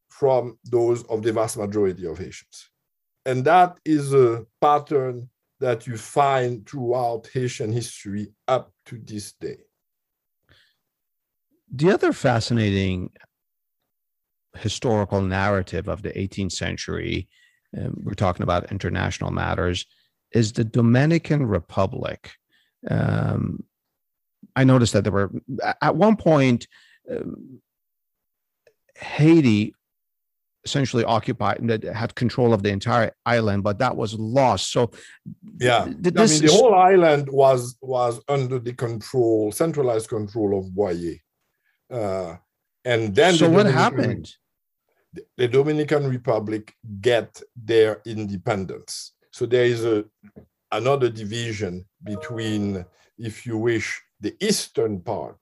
[0.10, 2.58] from those of the vast majority of Haitians.
[3.26, 5.30] And that is a pattern
[5.60, 9.60] that you find throughout Haitian history up to this day
[11.76, 13.12] the other fascinating
[14.58, 17.28] historical narrative of the 18th century,
[17.78, 19.86] um, we're talking about international matters,
[20.36, 22.32] is the Dominican Republic.
[22.88, 23.64] Um,
[24.56, 25.32] I noticed that there were,
[25.82, 26.68] at one point,
[27.10, 27.62] um,
[28.96, 29.74] Haiti
[30.66, 34.72] essentially occupied that had control of the entire island, but that was lost.
[34.72, 34.92] So,
[35.60, 40.74] yeah, th- I mean, the whole island was was under the control, centralized control of
[40.76, 41.18] Boyer.
[41.90, 42.36] Uh,
[42.84, 44.32] and then so the what happened?
[45.38, 49.15] The Dominican Republic get their independence.
[49.36, 50.06] So there is a
[50.72, 51.74] another division
[52.12, 52.86] between,
[53.18, 53.88] if you wish,
[54.26, 55.42] the eastern part,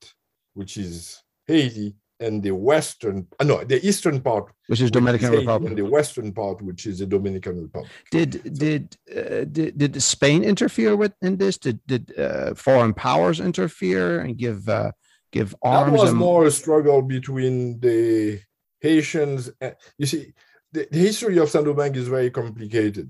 [0.60, 1.90] which is Haiti,
[2.20, 5.90] and the western uh, no the eastern part which is dominican is republic and the
[5.98, 8.84] western part which is the dominican republic did so, did,
[9.18, 14.38] uh, did did spain interfere with in this did did uh, foreign powers interfere and
[14.38, 14.92] give uh,
[15.34, 15.92] give arms.
[15.92, 16.20] That was and...
[16.20, 18.40] more a struggle between the
[18.80, 19.52] Haitians.
[19.98, 20.34] You see,
[20.72, 23.10] the, the history of Saint Domingue is very complicated.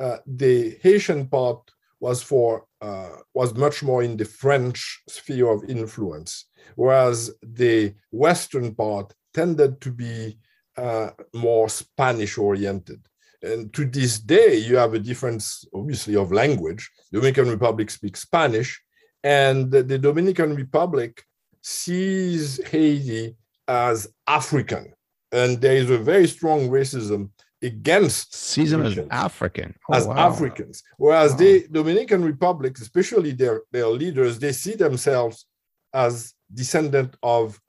[0.00, 1.70] Uh, the Haitian part
[2.00, 8.74] was for uh, was much more in the French sphere of influence, whereas the western
[8.74, 10.38] part tended to be
[10.78, 13.00] uh, more Spanish oriented.
[13.42, 16.90] And to this day, you have a difference, obviously, of language.
[17.10, 18.80] The Dominican Republic speaks Spanish,
[19.22, 21.22] and the Dominican Republic
[21.62, 23.36] sees Haiti
[23.68, 24.92] as African.
[25.32, 27.30] And there is a very strong racism
[27.62, 30.16] against them as African, oh, as wow.
[30.16, 30.82] Africans.
[30.96, 31.38] Whereas wow.
[31.38, 35.46] the Dominican Republic, especially their, their leaders, they see themselves
[35.92, 37.60] as descendant of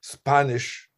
[0.00, 0.88] Spanish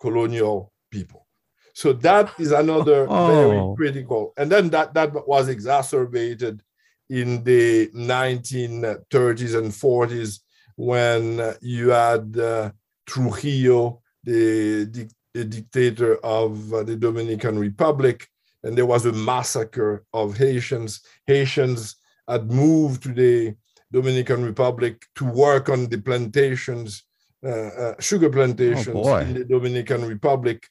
[0.00, 1.26] colonial people.
[1.74, 3.26] So that is another oh.
[3.26, 4.32] very critical.
[4.36, 6.62] And then that, that was exacerbated
[7.08, 10.40] in the 1930s and 40s
[10.76, 12.70] when you had uh,
[13.06, 18.26] Trujillo, the, the, the, dictator of uh, the Dominican Republic,
[18.62, 21.00] and there was a massacre of Haitians.
[21.26, 21.96] Haitians
[22.28, 23.54] had moved to the
[23.92, 27.04] Dominican Republic to work on the plantations,
[27.44, 30.68] uh, uh sugar plantations oh in the Dominican Republic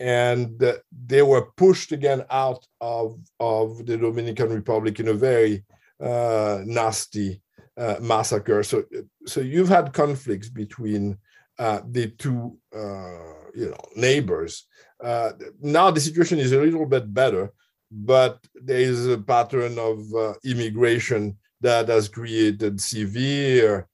[0.00, 0.74] and uh,
[1.06, 5.64] they were pushed again out of, of the Dominican Republic in a very
[6.02, 7.40] uh, nasty
[7.76, 8.62] uh, massacre.
[8.62, 8.84] So,
[9.26, 11.18] so you've had conflicts between
[11.60, 14.66] uh, the two, uh, you know, neighbors.
[15.04, 17.52] Uh, now the situation is a little bit better,
[17.90, 19.98] but there is a pattern of
[20.42, 23.86] immigration that has created severe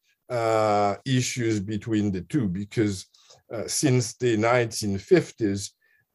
[1.04, 3.06] issues between the two because
[3.66, 5.70] since the 1950s,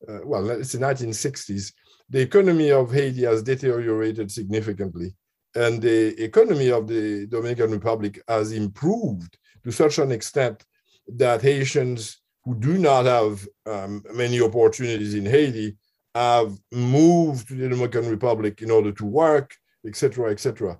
[0.07, 1.73] uh, well, it's the 1960s,
[2.09, 5.13] the economy of Haiti has deteriorated significantly.
[5.53, 10.63] And the economy of the Dominican Republic has improved to such an extent
[11.17, 15.77] that Haitians who do not have um, many opportunities in Haiti
[16.15, 19.55] have moved to the Dominican Republic in order to work,
[19.85, 20.77] etc., etc.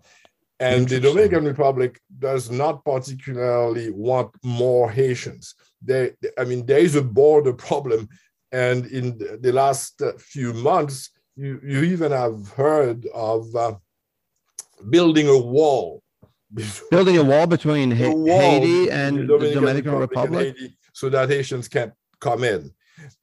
[0.60, 5.56] And the Dominican Republic does not particularly want more Haitians.
[5.82, 8.10] They, I mean, there is a border problem
[8.52, 13.76] and in the last few months, you, you even have heard of uh,
[14.90, 16.01] building a wall.
[16.90, 20.72] Building a wall between ha- wall Haiti and the Dominican, Dominican Republic, Republic?
[20.94, 22.74] so that Haitians can't come in.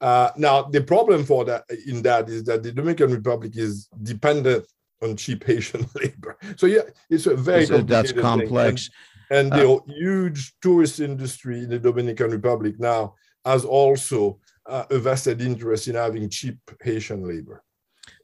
[0.01, 4.65] Uh, now, the problem for that in that is that the Dominican Republic is dependent
[5.01, 6.37] on cheap Haitian labor.
[6.57, 8.89] So yeah, it's a very so that's complex.
[9.29, 13.15] And, and the uh, huge tourist industry in the Dominican Republic now
[13.45, 17.63] has also uh, a vested interest in having cheap Haitian labor.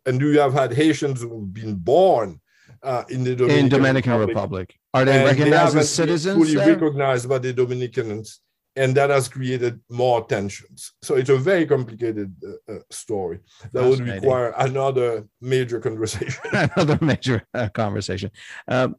[0.05, 2.39] And you have had Haitians who've been born
[2.83, 4.29] uh, in the Dominican, in Dominican Republic.
[4.29, 4.79] Republic.
[4.95, 6.37] Are they recognized they as citizens?
[6.37, 6.73] Fully there?
[6.73, 8.39] recognized by the Dominicans,
[8.77, 10.93] and that has created more tensions.
[11.01, 13.39] So it's a very complicated uh, uh story
[13.73, 16.41] that would require another major conversation.
[16.51, 18.31] another major uh, conversation.
[18.67, 18.95] Um,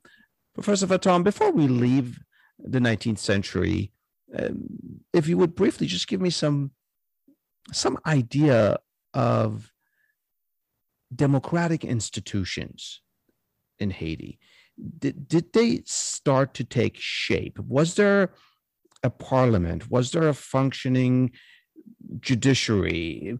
[0.55, 2.21] Professor Fatton, before we leave
[2.59, 3.93] the 19th century,
[4.39, 6.73] um, if you would briefly just give me some
[7.73, 8.79] some idea
[9.15, 9.73] of
[11.15, 13.01] democratic institutions
[13.79, 14.39] in Haiti.
[14.99, 17.59] Did, did they start to take shape?
[17.59, 18.35] Was there
[19.03, 19.91] a parliament?
[19.91, 21.33] Was there a functioning
[22.21, 23.39] judiciary?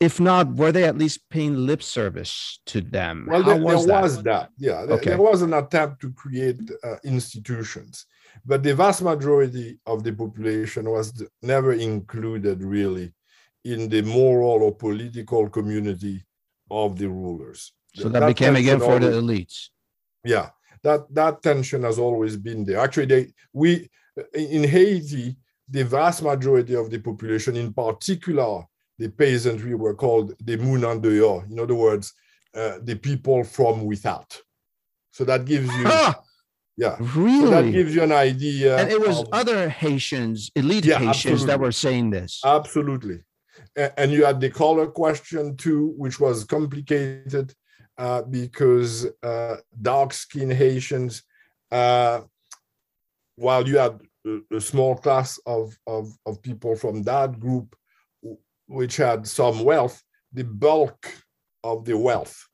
[0.00, 3.26] If not, were they at least paying lip service to them?
[3.28, 4.02] Well, there was, there that?
[4.02, 4.50] was that?
[4.58, 5.10] Yeah, there, okay.
[5.10, 8.06] there, was an attempt to create uh, institutions,
[8.44, 13.12] but the vast majority of the population was never included really
[13.64, 16.22] in the moral or political community
[16.70, 17.72] of the rulers.
[17.94, 19.68] So that, that became again for always, the elites.
[20.24, 20.50] Yeah,
[20.82, 22.78] that that tension has always been there.
[22.78, 23.88] Actually, they we
[24.34, 25.36] in Haiti,
[25.68, 28.64] the vast majority of the population, in particular
[28.98, 31.50] the peasantry, were called the moun en dehors.
[31.50, 32.12] In other words,
[32.54, 34.40] uh, the people from without.
[35.10, 35.88] So that gives you.
[36.76, 36.96] Yeah.
[37.14, 37.44] Really?
[37.44, 38.76] So that gives you an idea.
[38.76, 41.46] And it was of, other Haitians, elite yeah, Haitians, absolutely.
[41.46, 42.40] that were saying this.
[42.44, 43.20] Absolutely
[43.76, 47.54] and you had the color question too, which was complicated
[47.98, 51.22] uh, because uh, dark skinned Haitians,
[51.70, 52.20] uh,
[53.36, 57.74] while you had a, a, small class of, of, of people from that group
[58.66, 61.12] which had some wealth, the bulk
[61.62, 62.46] of the wealth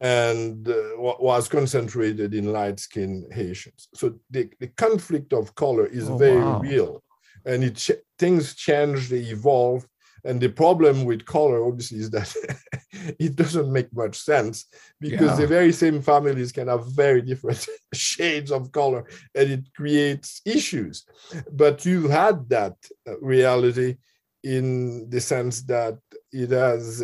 [0.00, 3.88] and uh, was concentrated in light skinned Haitians.
[3.94, 6.60] So the, the conflict of color is oh, very wow.
[6.60, 7.02] real
[7.44, 9.86] and it ch- things change, they evolve
[10.26, 12.34] and the problem with color, obviously, is that
[13.18, 14.66] it doesn't make much sense
[15.00, 15.36] because yeah.
[15.36, 21.04] the very same families can have very different shades of color and it creates issues.
[21.52, 22.76] But you had that
[23.08, 23.96] uh, reality
[24.42, 25.98] in the sense that
[26.32, 27.02] it has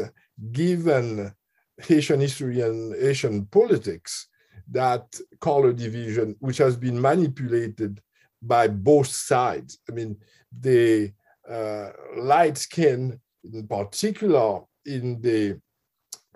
[0.53, 1.33] given
[1.81, 4.29] Haitian history and Haitian politics
[4.71, 5.07] that
[5.41, 8.01] color division, which has been manipulated
[8.41, 9.79] by both sides.
[9.89, 10.17] I mean,
[10.61, 11.13] the
[11.49, 15.61] uh, light skin, in particular in the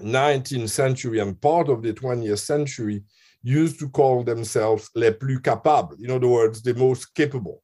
[0.01, 3.03] 19th century and part of the 20th century,
[3.43, 6.01] used to call themselves les plus capables.
[6.03, 7.63] In other words, the most capable.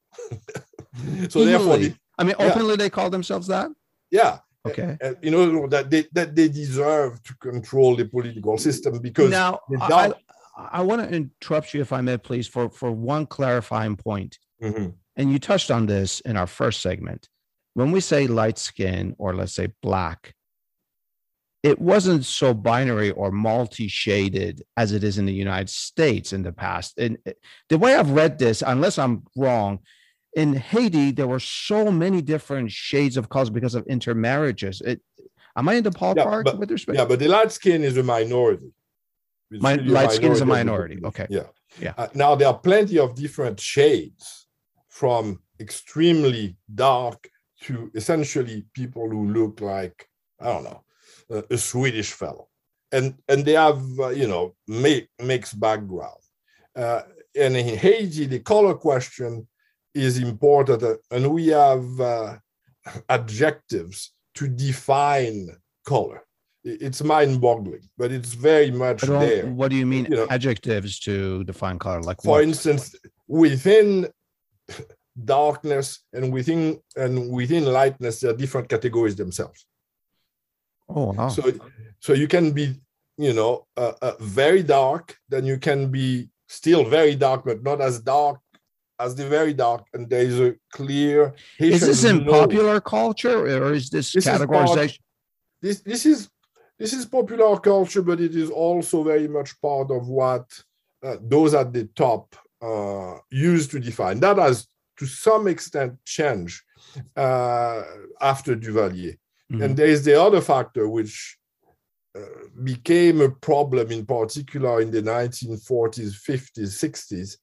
[1.29, 2.75] so therefore, the, I mean, openly yeah.
[2.77, 3.69] they call themselves that.
[4.09, 4.39] Yeah.
[4.65, 4.97] Okay.
[5.21, 10.13] You know that they that they deserve to control the political system because now I,
[10.55, 14.39] I want to interrupt you if I may, please, for for one clarifying point.
[14.61, 14.91] Mm-hmm.
[15.17, 17.27] And you touched on this in our first segment.
[17.73, 20.33] When we say light skin or let's say black,
[21.63, 26.51] it wasn't so binary or multi-shaded as it is in the United States in the
[26.51, 26.97] past.
[26.97, 27.17] And
[27.69, 29.79] the way I've read this, unless I'm wrong,
[30.35, 34.81] in Haiti there were so many different shades of colors because of intermarriages.
[34.81, 35.01] It,
[35.55, 36.97] am I in the ballpark yeah, with respect?
[36.97, 38.73] Yeah, but the light skin is a minority.
[39.51, 40.99] My, light skin is a minority.
[41.05, 41.27] Okay.
[41.29, 41.47] Yeah.
[41.79, 41.93] Yeah.
[41.97, 44.47] Uh, now there are plenty of different shades,
[44.93, 47.27] from extremely dark
[47.61, 50.07] to essentially people who look like
[50.39, 50.83] I don't know
[51.49, 52.47] a Swedish fellow,
[52.91, 54.55] and and they have uh, you know
[55.19, 56.21] mixed background.
[56.75, 57.01] Uh,
[57.35, 59.47] and in Haiti, the color question
[59.93, 62.37] is important, uh, and we have uh,
[63.09, 65.49] adjectives to define
[65.85, 66.21] color.
[66.65, 69.47] It's mind-boggling, but it's very much there.
[69.47, 72.01] What do you mean you know, adjectives to define color?
[72.01, 72.43] Like, for what?
[72.43, 72.95] instance,
[73.27, 74.07] within
[75.25, 79.65] darkness and within and within lightness, there are different categories themselves.
[80.95, 81.29] Oh, wow.
[81.29, 81.51] So,
[81.99, 82.75] so you can be,
[83.17, 87.81] you know, uh, uh, very dark, then you can be still very dark, but not
[87.81, 88.39] as dark
[88.99, 89.85] as the very dark.
[89.93, 91.33] And there is a clear.
[91.59, 92.31] Is this in no.
[92.31, 94.75] popular culture, or is this, this categorization?
[94.75, 94.99] Is part,
[95.61, 96.29] this this is
[96.77, 100.45] this is popular culture, but it is also very much part of what
[101.03, 104.19] uh, those at the top uh, used to define.
[104.19, 104.67] That has,
[104.97, 106.61] to some extent, changed
[107.15, 107.83] uh,
[108.21, 109.17] after Duvalier.
[109.53, 109.63] Mm-hmm.
[109.63, 111.37] And there is the other factor which
[112.17, 112.21] uh,
[112.63, 117.37] became a problem in particular in the 1940s, 50s, 60s,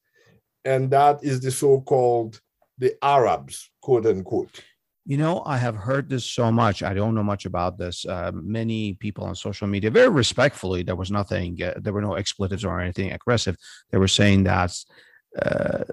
[0.65, 2.39] and that is the so-called
[2.77, 4.61] the Arabs, quote unquote.
[5.05, 6.83] You know, I have heard this so much.
[6.83, 8.05] I don't know much about this.
[8.05, 12.15] Uh, many people on social media, very respectfully, there was nothing, uh, there were no
[12.15, 13.55] expletives or anything aggressive.
[13.91, 14.75] They were saying that
[15.39, 15.83] uh,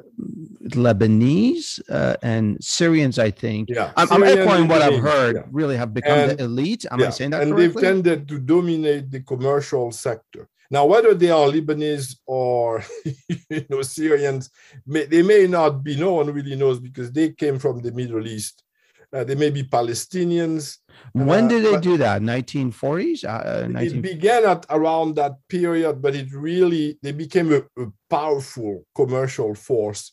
[0.70, 3.70] Lebanese uh, and Syrians, I think.
[3.70, 5.36] Yeah, I'm, I'm echoing what I've heard.
[5.36, 5.42] Yeah.
[5.50, 6.84] Really have become and, the elite.
[6.90, 7.06] Am yeah.
[7.06, 7.82] I saying that and correctly?
[7.82, 10.48] they've tended to dominate the commercial sector.
[10.70, 14.50] Now, whether they are Lebanese or you know Syrians,
[14.86, 15.96] may, they may not be.
[15.96, 18.64] No one really knows because they came from the Middle East.
[19.12, 20.78] Uh, they may be Palestinians.
[21.12, 22.20] When uh, did they do that?
[22.20, 23.24] 1940s?
[23.24, 23.98] Uh, 19...
[23.98, 29.54] It began at around that period, but it really they became a, a powerful commercial
[29.54, 30.12] force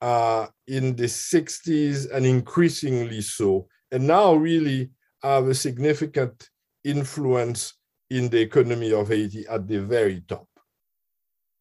[0.00, 3.66] uh, in the 60s and increasingly so.
[3.90, 4.90] And now really
[5.22, 6.48] have a significant
[6.84, 7.74] influence
[8.10, 10.46] in the economy of Haiti at the very top.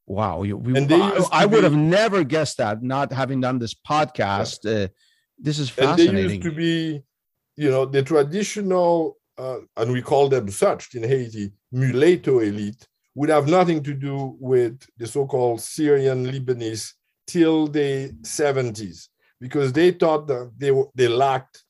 [0.08, 0.40] Wow.
[0.40, 4.60] We, and I, I would be, have never guessed that, not having done this podcast.
[4.64, 4.86] Yeah.
[4.86, 4.88] Uh,
[5.38, 6.10] this is fascinating.
[6.10, 7.04] And they used to be,
[7.56, 13.30] you know, the traditional, uh, and we call them such in Haiti, mulatto elite, would
[13.30, 16.94] have nothing to do with the so called Syrian Lebanese
[17.28, 19.08] till the 70s
[19.40, 21.64] because they thought that they, they lacked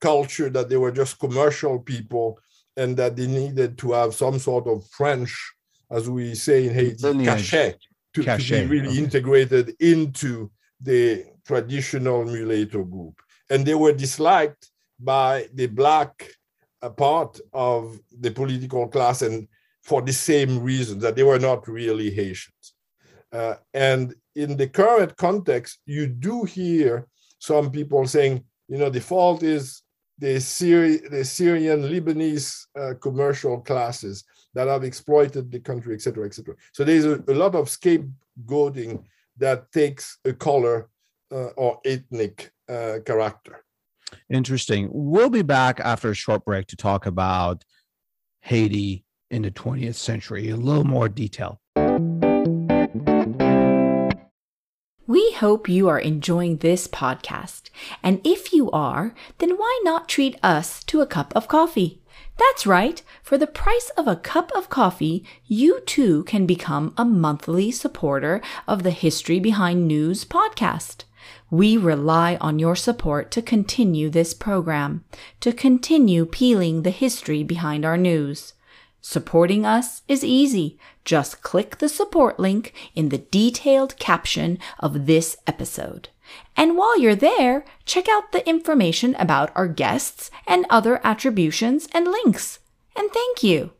[0.00, 2.38] culture, that they were just commercial people,
[2.76, 5.34] and that they needed to have some sort of French,
[5.90, 7.76] as we say in Haiti, cachet,
[8.14, 8.62] to, cachet.
[8.62, 8.98] to be really okay.
[8.98, 10.50] integrated into
[10.80, 13.20] the traditional mulatto group.
[13.48, 16.30] And they were disliked by the black
[16.82, 19.48] uh, part of the political class and
[19.82, 22.74] for the same reason that they were not really Haitians.
[23.32, 27.06] Uh, and in the current context, you do hear
[27.38, 29.82] some people saying, you know, the fault is
[30.18, 34.24] the, Syri- the Syrian Lebanese uh, commercial classes
[34.54, 36.54] that have exploited the country, etc., etc.
[36.72, 39.04] So there's a, a, lot of scapegoating
[39.38, 40.88] that takes a color
[41.30, 43.64] or ethnic uh, character.
[44.28, 44.88] Interesting.
[44.92, 47.64] We'll be back after a short break to talk about
[48.42, 51.60] Haiti in the 20th century, in a little more detail.
[55.06, 57.70] We hope you are enjoying this podcast.
[58.02, 62.00] And if you are, then why not treat us to a cup of coffee?
[62.38, 63.02] That's right.
[63.22, 68.40] For the price of a cup of coffee, you too can become a monthly supporter
[68.68, 71.04] of the History Behind News podcast.
[71.50, 75.04] We rely on your support to continue this program,
[75.40, 78.54] to continue peeling the history behind our news.
[79.00, 80.78] Supporting us is easy.
[81.04, 86.10] Just click the support link in the detailed caption of this episode.
[86.56, 92.06] And while you're there, check out the information about our guests and other attributions and
[92.06, 92.60] links.
[92.94, 93.72] And thank you.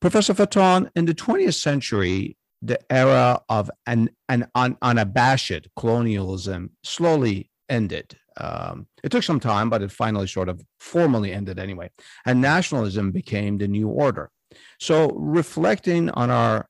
[0.00, 7.50] Professor Fatton, in the 20th century, the era of an, an un, unabashed colonialism slowly
[7.68, 8.16] ended.
[8.38, 11.90] Um, it took some time, but it finally sort of formally ended anyway.
[12.26, 14.30] And nationalism became the new order.
[14.78, 16.68] So, reflecting on our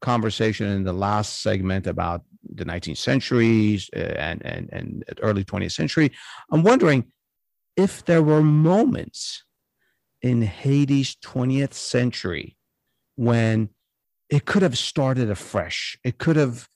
[0.00, 2.22] conversation in the last segment about
[2.54, 6.10] the 19th centuries uh, and, and, and early 20th century,
[6.50, 7.12] I'm wondering
[7.76, 9.44] if there were moments
[10.22, 12.56] in Haiti's 20th century
[13.16, 13.68] when
[14.30, 15.98] it could have started afresh.
[16.04, 16.68] It could have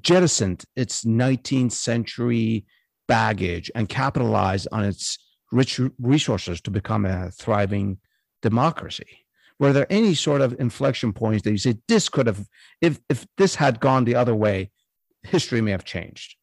[0.00, 2.66] jettisoned its 19th century
[3.08, 5.18] baggage and capitalized on its
[5.52, 7.98] rich resources to become a thriving
[8.42, 9.24] democracy.
[9.58, 12.46] Were there any sort of inflection points that you said this could have,
[12.80, 14.70] if if this had gone the other way,
[15.22, 16.36] history may have changed?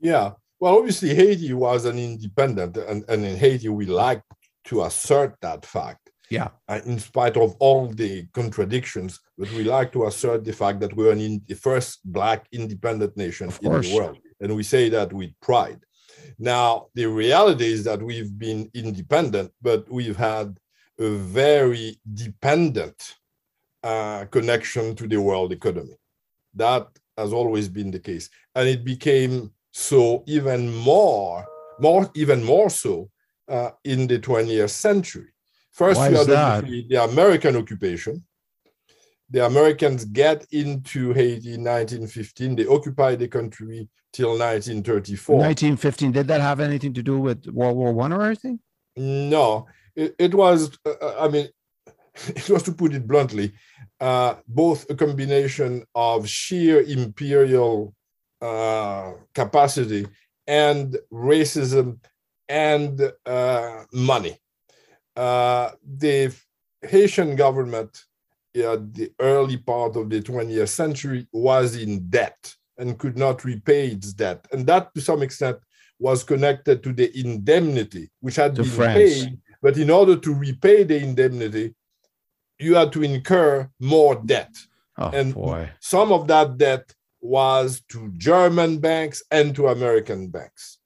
[0.00, 0.32] Yeah.
[0.58, 4.22] Well, obviously, Haiti was an independent, and, and in Haiti, we like
[4.64, 6.10] to assert that fact.
[6.30, 6.50] Yeah.
[6.68, 10.94] Uh, in spite of all the contradictions, but we like to assert the fact that
[10.94, 14.18] we're in the first Black independent nation in the world.
[14.40, 15.80] And we say that with pride.
[16.38, 20.56] Now, the reality is that we've been independent, but we've had
[21.00, 23.16] a very dependent
[23.82, 25.96] uh, connection to the world economy.
[26.54, 28.30] That has always been the case.
[28.54, 31.44] And it became so even more,
[31.80, 33.10] more even more so
[33.48, 35.32] uh, in the 20th century
[35.72, 38.24] First, Why you had the American occupation.
[39.30, 42.56] The Americans get into Haiti in 1915.
[42.56, 45.36] They occupy the country till 1934.
[45.36, 46.12] 1915.
[46.12, 48.58] Did that have anything to do with World War One or anything?
[48.96, 50.76] No, it, it was.
[50.84, 51.48] Uh, I mean,
[52.26, 53.52] it was to put it bluntly,
[54.00, 57.94] uh, both a combination of sheer imperial
[58.42, 60.08] uh, capacity
[60.48, 61.98] and racism
[62.48, 64.36] and uh, money
[65.16, 66.34] uh, the
[66.82, 68.04] Haitian government
[68.54, 73.88] at the early part of the 20th century was in debt and could not repay
[73.88, 74.46] its debt.
[74.52, 75.58] And that, to some extent,
[75.98, 79.24] was connected to the indemnity, which had to been France.
[79.24, 79.38] paid.
[79.62, 81.74] But in order to repay the indemnity,
[82.58, 84.54] you had to incur more debt.
[84.96, 85.70] Oh, and boy.
[85.80, 90.78] some of that debt was to German banks and to American banks.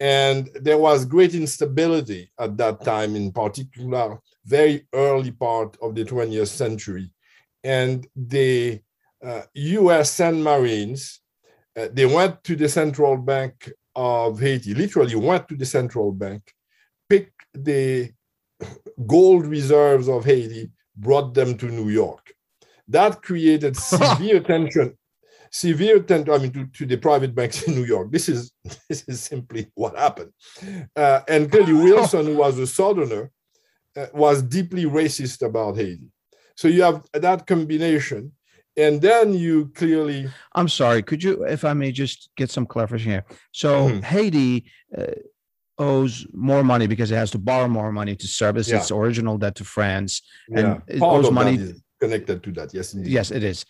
[0.00, 6.04] And there was great instability at that time, in particular, very early part of the
[6.04, 7.10] 20th century.
[7.62, 8.80] And the
[9.22, 11.20] uh, US and Marines,
[11.78, 16.50] uh, they went to the central bank of Haiti, literally went to the central bank,
[17.10, 18.10] picked the
[19.06, 22.32] gold reserves of Haiti, brought them to New York.
[22.88, 24.96] That created severe tension
[25.50, 28.10] severe tension, I mean, to, to the private banks in New York.
[28.10, 28.52] This is
[28.88, 30.32] this is simply what happened.
[30.96, 33.30] Uh, and clearly, Wilson, who was a Southerner,
[33.96, 36.08] uh, was deeply racist about Haiti.
[36.56, 38.32] So you have that combination,
[38.76, 40.28] and then you clearly.
[40.54, 41.02] I'm sorry.
[41.02, 43.24] Could you, if I may, just get some clarification here?
[43.52, 44.00] So mm-hmm.
[44.00, 44.70] Haiti.
[44.96, 45.06] Uh,
[45.78, 48.76] owes more money because it has to borrow more money to service yeah.
[48.76, 50.78] its original debt to France, and yeah.
[50.86, 52.74] it Part owes money connected to that.
[52.74, 53.10] Yes, indeed.
[53.10, 53.64] yes, it is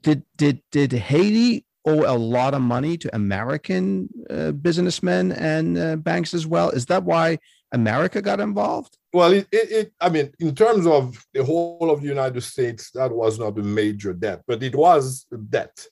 [0.00, 5.96] did did did Haiti owe a lot of money to American uh, businessmen and uh,
[5.96, 6.70] banks as well?
[6.70, 7.38] Is that why
[7.72, 8.98] America got involved?
[9.12, 12.90] Well, it, it, it, I mean, in terms of the whole of the United States,
[12.92, 15.86] that was not a major debt, but it was debt.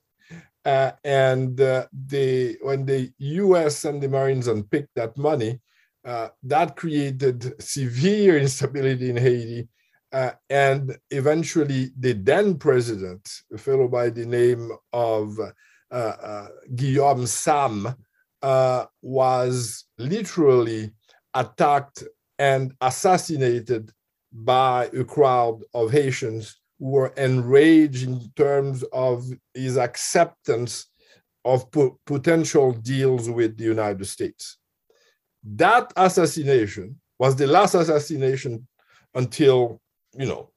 [0.64, 3.84] Uh, and uh, the when the U.S.
[3.84, 5.60] and the Marines unpicked that money,
[6.04, 9.68] uh, that created severe instability in Haiti
[10.12, 15.38] uh, and eventually, the then president, a fellow by the name of
[15.90, 17.94] uh, uh, Guillaume Sam,
[18.42, 20.92] uh, was literally
[21.34, 22.04] attacked
[22.38, 23.90] and assassinated
[24.32, 30.86] by a crowd of Haitians who were enraged in terms of his acceptance
[31.44, 34.58] of po- potential deals with the United States.
[35.42, 38.66] That assassination was the last assassination
[39.14, 39.80] until
[40.18, 40.50] you know,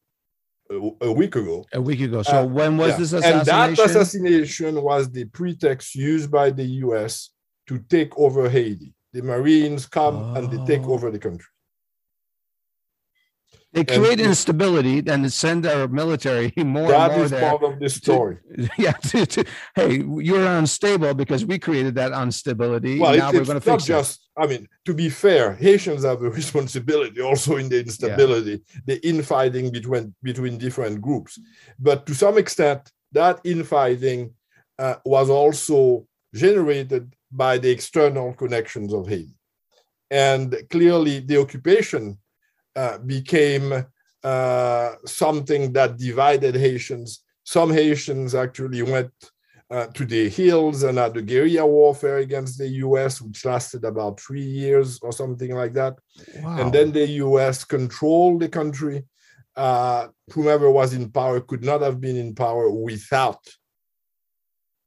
[0.69, 1.65] a, a, week ago.
[1.73, 2.21] A week ago.
[2.23, 2.97] So uh, when was yeah.
[2.97, 3.39] this assassination?
[3.39, 7.29] And that assassination was the pretext used by the U.S.
[7.67, 8.93] to take over Haiti.
[9.13, 10.35] The Marines come oh.
[10.35, 11.47] and they take over the country.
[13.71, 17.49] They create and, instability and send our military more that and more is there.
[17.49, 18.37] part of the story.
[18.55, 18.93] To, yeah.
[18.93, 19.45] To, to,
[19.75, 22.99] hey, you're unstable because we created that instability.
[22.99, 24.41] Well, now it, we're going to fix just, it.
[24.41, 28.79] I mean, to be fair, Haitians have a responsibility also in the instability, yeah.
[28.85, 31.39] the infighting between between different groups.
[31.77, 34.33] But to some extent, that infighting
[34.79, 39.35] uh, was also generated by the external connections of Haiti.
[40.09, 42.17] And clearly, the occupation
[42.79, 43.67] uh, became
[44.23, 47.09] uh, something that divided Haitians.
[47.43, 49.11] Some Haitians actually went
[49.69, 54.19] uh, to the hills and had a guerrilla warfare against the US, which lasted about
[54.19, 55.95] three years or something like that.
[56.41, 56.59] Wow.
[56.59, 59.03] And then the US controlled the country.
[59.55, 63.41] Uh, whomever was in power could not have been in power without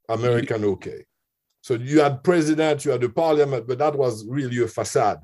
[0.09, 1.05] American okay.
[1.61, 5.19] So you had president, you had the parliament, but that was really a facade.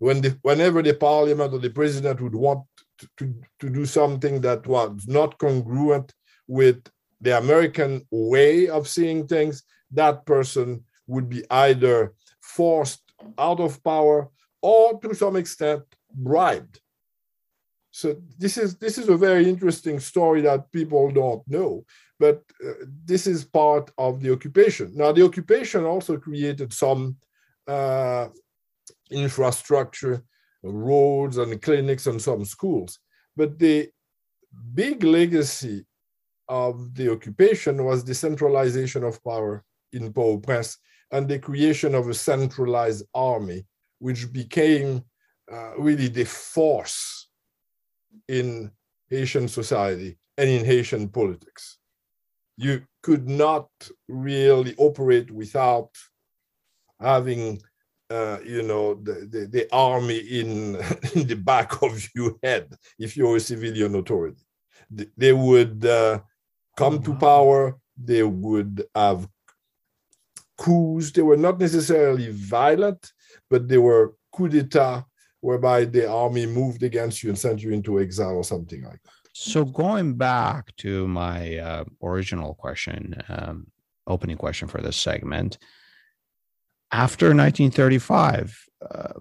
[0.00, 2.64] When the, whenever the parliament or the president would want
[2.98, 6.12] to, to, to do something that was not congruent
[6.48, 6.82] with
[7.20, 13.02] the American way of seeing things, that person would be either forced
[13.38, 14.28] out of power
[14.62, 15.82] or to some extent
[16.12, 16.80] bribed.
[17.92, 21.84] So this is this is a very interesting story that people don't know
[22.20, 22.72] but uh,
[23.04, 24.92] this is part of the occupation.
[24.94, 27.16] Now, the occupation also created some
[27.66, 28.28] uh,
[29.10, 30.22] infrastructure,
[30.62, 32.98] roads and clinics and some schools.
[33.36, 33.90] But the
[34.74, 35.86] big legacy
[36.48, 40.78] of the occupation was the centralization of power in Port-au-Prince
[41.12, 43.66] and the creation of a centralized army,
[43.98, 45.02] which became
[45.52, 47.28] uh, really the force
[48.28, 48.70] in
[49.08, 51.78] Haitian society and in Haitian politics
[52.60, 53.70] you could not
[54.06, 55.90] really operate without
[57.00, 57.58] having
[58.10, 60.76] uh, you know the, the, the, army in
[61.14, 64.44] in the back of your head if you're a civilian authority.
[65.16, 66.20] They would uh,
[66.76, 67.78] come to power.
[67.96, 69.28] They would have
[70.58, 71.12] coups.
[71.12, 73.12] They were not necessarily violent
[73.50, 75.04] but they were coup d'etat
[75.40, 79.12] whereby the army moved against you and sent you into exile or something like that.
[79.32, 83.66] So going back to my uh, original question, um,
[84.06, 85.58] opening question for this segment,
[86.92, 89.12] after 1935, uh,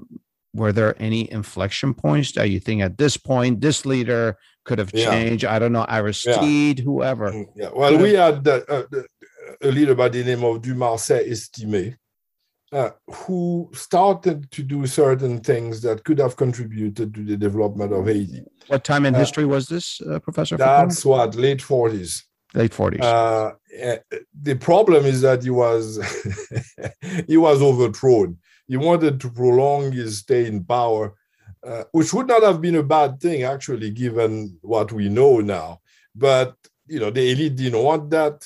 [0.54, 4.92] were there any inflection points that you think at this point this leader could have
[4.92, 5.44] changed?
[5.44, 5.56] Yeah.
[5.56, 6.84] I don't know, Aristide, yeah.
[6.84, 7.32] whoever.
[7.32, 7.70] Mm, yeah.
[7.74, 8.84] Well, we had uh,
[9.62, 11.96] a leader by the name of Dumarsais Estimé,
[12.72, 18.08] uh, who started to do certain things that could have contributed to the development of
[18.08, 18.44] Haiti.
[18.68, 20.58] What time in uh, history was this, uh, Professor?
[20.58, 21.10] That's Foucault?
[21.10, 22.26] what late forties.
[22.54, 23.02] Late forties.
[23.02, 23.98] Uh, eh,
[24.42, 26.00] the problem is that he was
[27.28, 28.38] he was overthrown.
[28.68, 31.16] He wanted to prolong his stay in power,
[31.64, 35.82] uh, which would not have been a bad thing actually, given what we know now.
[36.16, 36.56] But
[36.88, 38.44] you know, the elite didn't want that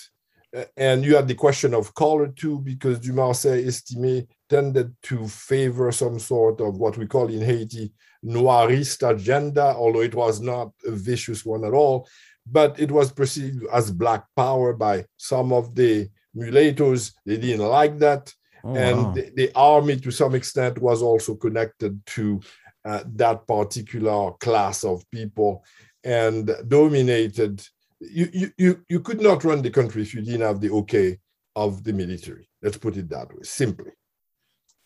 [0.77, 6.19] and you had the question of color too, because Dumarsais Estimé tended to favor some
[6.19, 7.91] sort of what we call in Haiti
[8.21, 12.07] noirist agenda, although it was not a vicious one at all.
[12.45, 17.13] But it was perceived as black power by some of the mulattoes.
[17.25, 18.33] They didn't like that.
[18.65, 19.11] Oh, and wow.
[19.11, 22.39] the, the, army, to some extent, was also connected to
[22.85, 25.63] uh, that particular class of people
[26.03, 27.65] and dominated
[28.11, 31.17] you, you, you could not run the country if you didn't have the okay
[31.55, 32.49] of the military.
[32.61, 33.91] Let's put it that way, simply.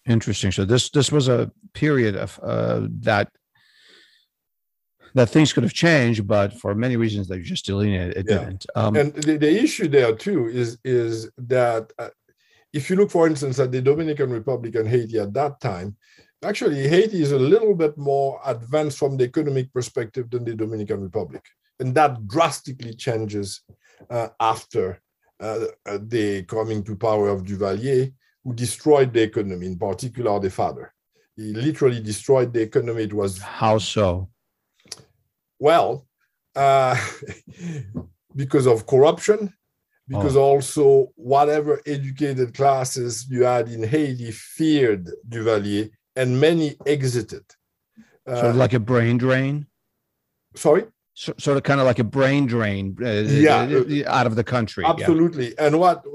[0.05, 0.51] Interesting.
[0.51, 3.29] So this this was a period of uh, that
[5.13, 8.37] that things could have changed, but for many reasons that you just delineated, it yeah.
[8.39, 8.65] didn't.
[8.75, 12.09] Um, and the, the issue there too is is that uh,
[12.73, 15.95] if you look, for instance, at the Dominican Republic and Haiti at that time,
[16.43, 21.01] actually Haiti is a little bit more advanced from the economic perspective than the Dominican
[21.01, 21.43] Republic
[21.79, 23.61] and that drastically changes
[24.09, 25.01] uh, after
[25.39, 30.49] uh, uh, the coming to power of Duvalier, who destroyed the economy, in particular the
[30.49, 30.93] father.
[31.35, 33.03] He literally destroyed the economy.
[33.03, 34.29] It was how so?
[35.59, 36.07] Well,
[36.55, 36.97] uh,
[38.35, 39.53] because of corruption,
[40.07, 40.43] because oh.
[40.43, 47.43] also whatever educated classes you had in Haiti feared Duvalier, and many exited.
[48.27, 49.67] Sort of like a brain drain.
[50.55, 50.85] Sorry
[51.17, 53.61] so, sort of kind of like a brain drain uh, yeah.
[53.61, 55.65] Uh, out of the country absolutely yeah.
[55.65, 56.05] and what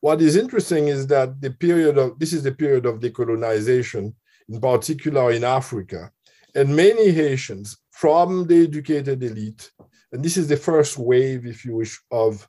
[0.00, 4.14] what is interesting is that the period of this is the period of decolonization
[4.48, 6.12] in particular in africa
[6.54, 9.70] and many haitians from the educated elite
[10.12, 12.48] and this is the first wave if you wish of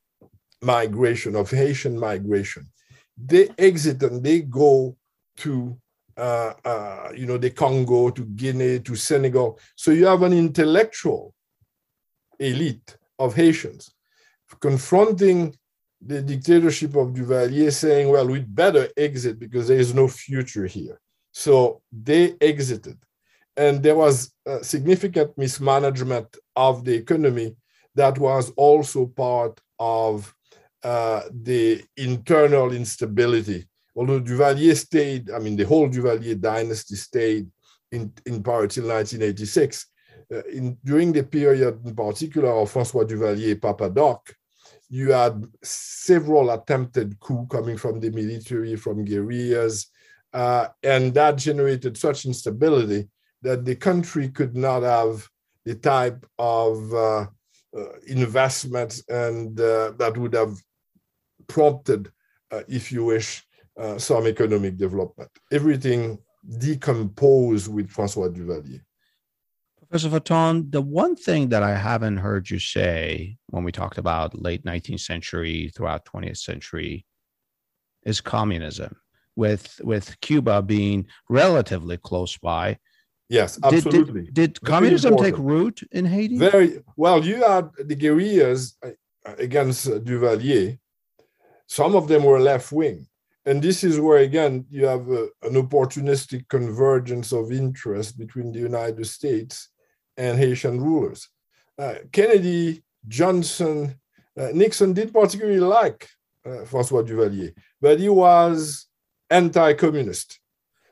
[0.61, 2.63] migration of haitian migration
[3.17, 4.95] they exit and they go
[5.37, 5.77] to
[6.17, 9.59] uh, uh, you know, the Congo to Guinea to Senegal.
[9.75, 11.33] So you have an intellectual
[12.39, 13.91] elite of Haitians
[14.59, 15.55] confronting
[16.01, 20.99] the dictatorship of Duvalier, saying, well, we'd better exit because there is no future here.
[21.31, 22.97] So they exited.
[23.57, 24.31] And there was
[24.61, 27.55] significant mismanagement of the economy
[27.95, 30.33] that was also part of
[30.83, 33.67] uh, the internal instability.
[33.95, 37.47] Although Duvalier stayed, I mean, the whole Duvalier dynasty stayed
[37.91, 39.87] in, in power till 1986.
[40.33, 44.33] Uh, in, during the period, in particular, of Francois Duvalier, Papa Doc,
[44.89, 49.87] you had several attempted coups coming from the military, from guerrillas,
[50.33, 53.07] uh, and that generated such instability
[53.41, 55.27] that the country could not have
[55.65, 57.27] the type of uh,
[57.77, 60.55] uh, investments and uh, that would have
[61.47, 62.11] prompted,
[62.51, 63.43] uh, if you wish,
[63.79, 65.29] uh, some economic development.
[65.51, 66.17] Everything
[66.57, 68.81] decomposed with Francois Duvalier.
[69.77, 74.41] Professor Fatton, the one thing that I haven't heard you say when we talked about
[74.41, 77.05] late 19th century throughout 20th century
[78.03, 78.95] is communism,
[79.35, 82.77] with with Cuba being relatively close by.
[83.31, 84.23] Yes, absolutely.
[84.23, 86.37] Did, did, did communism take root in Haiti?
[86.37, 87.23] Very well.
[87.23, 88.89] You had the guerrillas uh,
[89.37, 90.77] against Duvalier.
[91.65, 93.07] Some of them were left wing,
[93.45, 98.59] and this is where again you have a, an opportunistic convergence of interest between the
[98.59, 99.69] United States
[100.17, 101.29] and Haitian rulers.
[101.79, 103.95] Uh, Kennedy, Johnson,
[104.37, 106.09] uh, Nixon did particularly like
[106.45, 108.87] uh, Francois Duvalier, but he was
[109.29, 110.37] anti-communist.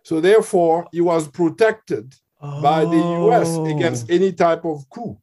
[0.04, 2.62] So therefore, he was protected oh.
[2.62, 5.18] by the US against any type of coup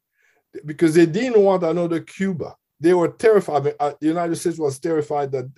[0.65, 2.55] because they didn't want another Cuba.
[2.79, 3.55] They were terrified.
[3.55, 5.49] I mean, uh, the United States was terrified that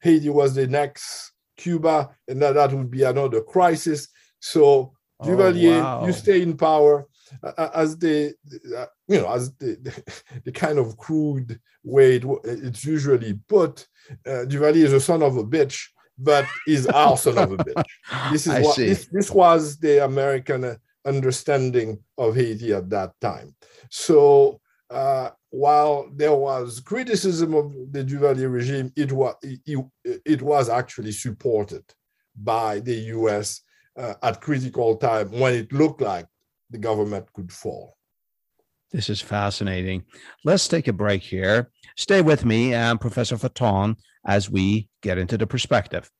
[0.00, 4.08] Haiti was the next Cuba and that that would be another crisis.
[4.40, 4.92] So
[5.22, 6.06] Duvalier, oh, wow.
[6.06, 7.06] you stay in power
[7.42, 8.34] uh, as the
[8.76, 10.14] uh, you know as the, the,
[10.44, 13.86] the, kind of crude way it, it's usually put.
[14.26, 17.84] Uh, Duvalier is a son of a bitch, but is our son of a bitch.
[18.32, 20.76] This is I what this, this, was the American
[21.08, 23.54] understanding of Haiti at that time.
[23.90, 29.84] So uh, while there was criticism of the Duvalier regime, it was it,
[30.24, 31.84] it was actually supported
[32.36, 33.62] by the U.S.
[33.96, 36.26] Uh, at critical time when it looked like
[36.70, 37.96] the government could fall.
[38.90, 40.04] This is fascinating.
[40.44, 41.70] Let's take a break here.
[41.96, 43.96] Stay with me and Professor Fatton
[44.26, 46.10] as we get into the perspective.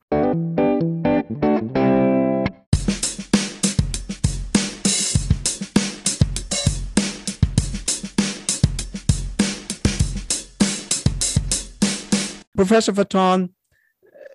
[12.59, 13.51] Professor Fatton,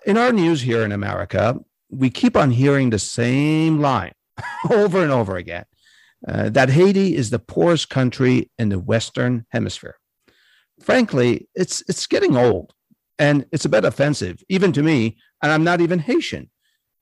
[0.06, 1.60] in our news here in America,
[1.90, 4.14] we keep on hearing the same line
[4.72, 5.66] over and over again
[6.26, 9.98] uh, that Haiti is the poorest country in the Western Hemisphere.
[10.80, 12.74] Frankly, it's it's getting old,
[13.20, 15.18] and it's a bit offensive, even to me.
[15.42, 16.50] And I'm not even Haitian.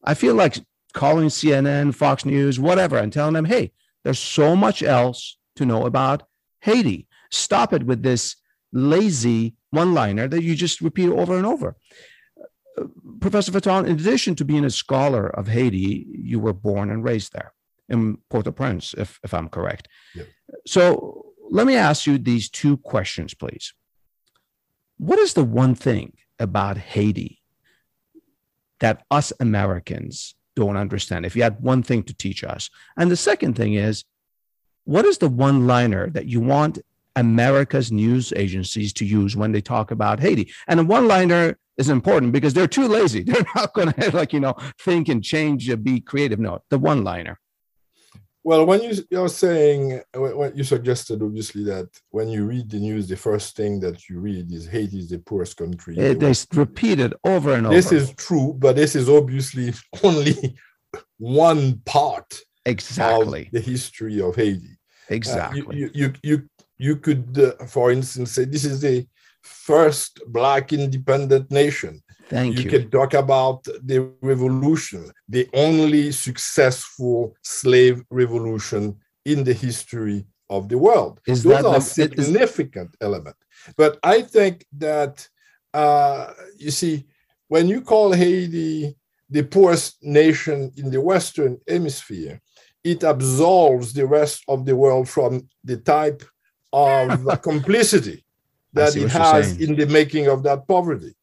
[0.03, 0.57] I feel like
[0.93, 5.85] calling CNN, Fox News, whatever, and telling them, "Hey, there's so much else to know
[5.85, 6.23] about
[6.61, 7.07] Haiti.
[7.29, 8.37] Stop it with this
[8.73, 11.75] lazy one-liner that you just repeat over and over."
[12.77, 12.85] Uh,
[13.19, 17.33] Professor Fatton, in addition to being a scholar of Haiti, you were born and raised
[17.33, 17.53] there
[17.89, 19.89] in Port-au-Prince, if, if I'm correct.
[20.65, 23.73] So let me ask you these two questions, please.
[24.97, 27.41] What is the one thing about Haiti
[28.79, 31.25] that us Americans don't understand?
[31.25, 32.69] If you had one thing to teach us.
[32.95, 34.05] And the second thing is,
[34.85, 36.79] what is the one liner that you want
[37.15, 40.51] America's news agencies to use when they talk about Haiti?
[40.67, 43.23] And a one liner is important because they're too lazy.
[43.29, 46.39] They're not going to, like, you know, think and change, and be creative.
[46.39, 47.39] No, the one liner.
[48.43, 53.07] Well, when you, you're saying, when you suggested obviously that when you read the news,
[53.07, 55.95] the first thing that you read is Haiti is the poorest country.
[55.97, 57.75] It the is repeated over and over.
[57.75, 60.57] This is true, but this is obviously only
[61.19, 64.77] one part exactly the history of Haiti.
[65.09, 65.61] Exactly.
[65.61, 66.49] Uh, you, you, you, you
[66.95, 69.07] could, uh, for instance, say this is the
[69.43, 72.01] first Black independent nation.
[72.29, 72.63] Thank you.
[72.63, 80.69] You can talk about the revolution, the only successful slave revolution in the history of
[80.69, 81.19] the world.
[81.27, 82.97] Is Those that are the, significant is...
[83.07, 83.35] element.
[83.77, 85.27] But I think that
[85.73, 87.05] uh, you see,
[87.47, 88.95] when you call Haiti
[89.29, 92.41] the poorest nation in the Western Hemisphere,
[92.83, 96.23] it absolves the rest of the world from the type
[96.73, 98.23] of the complicity
[98.73, 101.13] that it has in the making of that poverty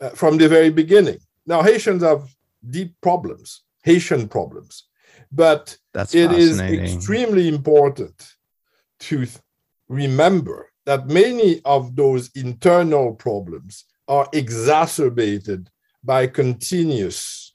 [0.00, 1.18] uh, from the very beginning.
[1.46, 2.28] Now, Haitians have
[2.68, 3.62] deep problems.
[3.82, 4.84] Haitian problems.
[5.32, 8.34] But That's it is extremely important
[9.00, 9.26] to
[9.88, 15.70] remember that many of those internal problems are exacerbated
[16.02, 17.54] by continuous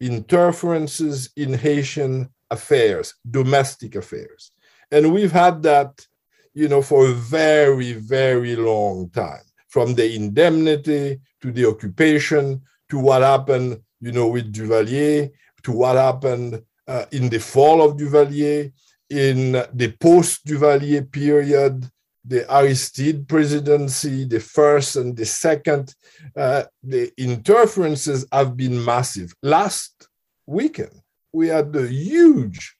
[0.00, 4.50] interferences in Haitian affairs, domestic affairs.
[4.92, 6.06] And we've had that,
[6.52, 12.98] you know, for a very, very long time, from the indemnity to the occupation to
[12.98, 15.30] what happened, you know, with Duvalier,
[15.62, 18.70] to what happened uh, in the fall of Duvalier,
[19.08, 21.90] in the post Duvalier period,
[22.24, 25.94] the Aristide presidency, the first and the second,
[26.36, 29.34] uh, the interferences have been massive.
[29.42, 30.08] Last
[30.46, 31.00] weekend,
[31.32, 32.76] we had a huge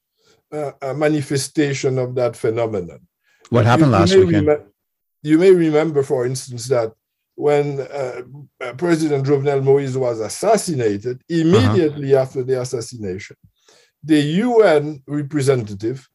[0.52, 3.00] uh, uh, manifestation of that phenomenon.
[3.50, 4.46] what happened You- you last may weekend?
[4.48, 4.66] remem-
[5.22, 6.92] you may remember, for instance, that
[7.34, 8.22] when uh,
[8.60, 11.40] uh, President Jovenel Moïse was assassinated, Uh-huh.
[11.42, 13.36] immediately after the assassination,
[14.02, 16.08] the UN representative,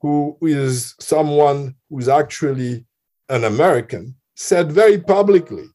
[0.00, 2.84] who is someone who's actually
[3.28, 5.66] an American, said very publicly,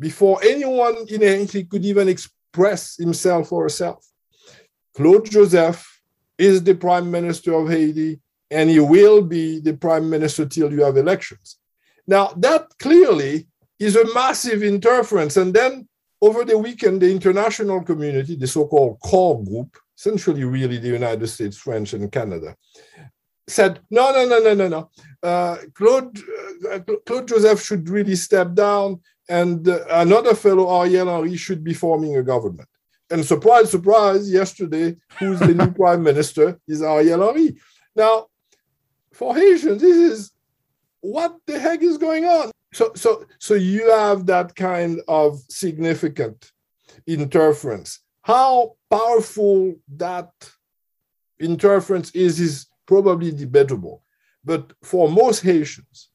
[0.00, 4.04] before anyone in Haiti could even express himself or herself,
[4.96, 5.97] Claude Joseph
[6.38, 8.20] is the prime minister of Haiti,
[8.50, 11.58] and he will be the prime minister till you have elections.
[12.06, 15.36] Now, that clearly is a massive interference.
[15.36, 15.88] And then
[16.22, 21.26] over the weekend, the international community, the so called core group, essentially really the United
[21.26, 22.56] States, French, and Canada,
[23.46, 24.90] said, no, no, no, no, no, no.
[25.22, 26.18] Uh, Claude,
[26.70, 31.74] uh, Claude Joseph should really step down, and uh, another fellow, Ariel Henry, should be
[31.74, 32.68] forming a government.
[33.10, 37.56] And surprise, surprise, yesterday, who's the new prime minister is Ariel Henry.
[37.96, 38.26] Now,
[39.12, 40.30] for Haitians, this is
[41.00, 42.50] what the heck is going on?
[42.72, 46.52] So, so, so you have that kind of significant
[47.06, 48.00] interference.
[48.22, 50.30] How powerful that
[51.40, 54.02] interference is is probably debatable,
[54.44, 56.10] but for most Haitians,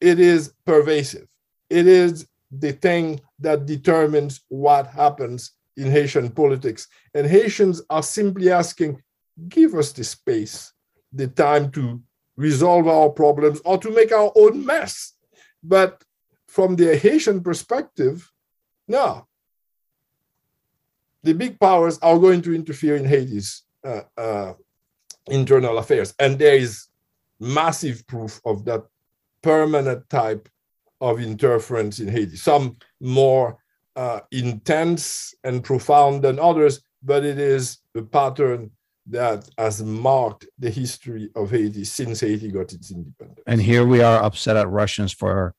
[0.00, 1.26] it is pervasive.
[1.68, 6.88] It is the thing that determines what happens in Haitian politics.
[7.14, 9.00] And Haitians are simply asking,
[9.48, 10.72] give us the space,
[11.12, 12.02] the time to
[12.36, 15.14] resolve our problems or to make our own mess.
[15.62, 16.02] But
[16.46, 18.30] from the Haitian perspective,
[18.86, 19.26] no.
[21.22, 24.54] The big powers are going to interfere in Haiti's uh, uh,
[25.28, 26.14] internal affairs.
[26.18, 26.86] And there is
[27.38, 28.84] massive proof of that
[29.42, 30.48] permanent type
[31.00, 32.36] of interference in Haiti.
[32.36, 33.58] Some more
[33.98, 38.70] uh, intense and profound than others, but it is a pattern
[39.10, 43.40] that has marked the history of Haiti since Haiti got its independence.
[43.46, 45.54] And here we are upset at Russians for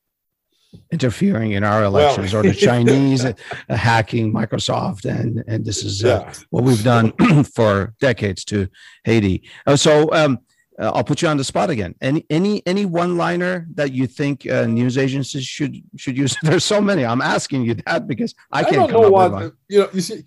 [0.91, 3.25] interfering in our elections or the Chinese
[3.67, 5.03] hacking Microsoft.
[5.03, 6.33] And, and this is uh, Yeah.
[6.51, 7.11] what we've done
[7.55, 8.69] for decades to
[9.03, 9.49] Haiti.
[9.67, 10.39] Uh, so um,
[10.79, 11.95] uh, I'll put you on the spot again.
[12.01, 16.37] Any any any one liner that you think uh, news agencies should should use?
[16.43, 17.05] There's so many.
[17.05, 19.51] I'm asking you that because I I, can't don't come know up what with one.
[19.67, 19.89] you know.
[19.93, 20.23] You see,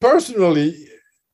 [0.00, 0.88] personally,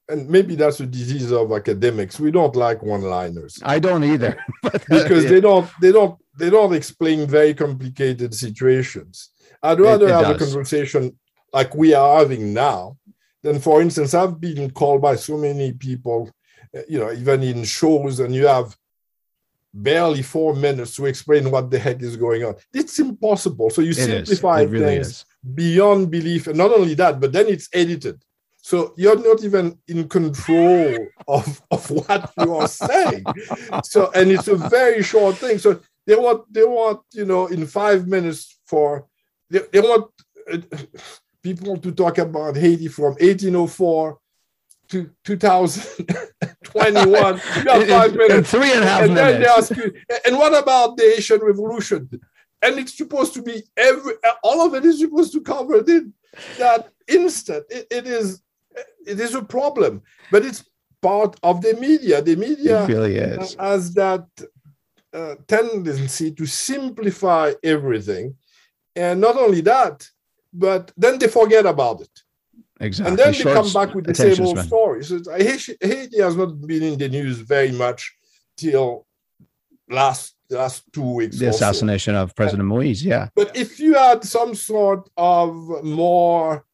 [0.08, 2.18] and maybe that's a disease of academics.
[2.18, 4.36] We don't like one-liners I don't either.
[4.62, 5.30] But, because yeah.
[5.30, 9.30] they don't they don't they don't explain very complicated situations.
[9.62, 11.18] I'd rather it have a conversation
[11.52, 12.96] like we are having now
[13.42, 16.32] than, for instance, I've been called by so many people, uh,
[16.88, 18.76] you know, even in shows, and you have
[19.74, 22.54] barely four minutes to explain what the heck is going on.
[22.74, 23.70] It's impossible.
[23.70, 25.24] So you It simplify really things is.
[25.54, 26.46] beyond belief.
[26.46, 28.22] And not only that, but then it's edited.
[28.60, 30.96] So you're not even in control
[31.28, 33.24] of, of what you are saying.
[33.84, 35.58] So and it's a very short thing.
[35.58, 39.06] So they want they want you know in five minutes for
[39.50, 40.10] they, they want
[40.52, 40.58] uh,
[41.42, 44.18] people to talk about Haiti from 1804
[44.93, 47.40] to 2021.
[47.57, 49.70] you have In- five in minutes three and a half and then they minutes.
[49.70, 49.93] ask you,
[50.26, 52.09] and what about the Haitian Revolution?
[52.64, 54.14] And it's supposed to be every
[54.45, 56.12] all of it is supposed to cover in
[56.59, 57.64] that instant.
[57.70, 58.40] It, it is
[59.07, 60.64] it is a problem, but it's
[61.01, 62.22] part of the media.
[62.22, 63.57] The media really is.
[63.59, 64.26] has that
[65.12, 68.36] uh, tendency to simplify everything,
[68.95, 70.07] and not only that,
[70.53, 72.14] but then they forget about it.
[72.82, 73.10] Exactly.
[73.10, 75.02] And then they come back with the same old span.
[75.02, 78.12] So Haiti, Haiti has not been in the news very much
[78.56, 79.06] till
[79.88, 81.38] last last two weeks.
[81.38, 81.56] The or so.
[81.56, 83.02] assassination of President Moïse.
[83.04, 83.28] Yeah.
[83.34, 85.54] But if you had some sort of
[85.84, 86.64] more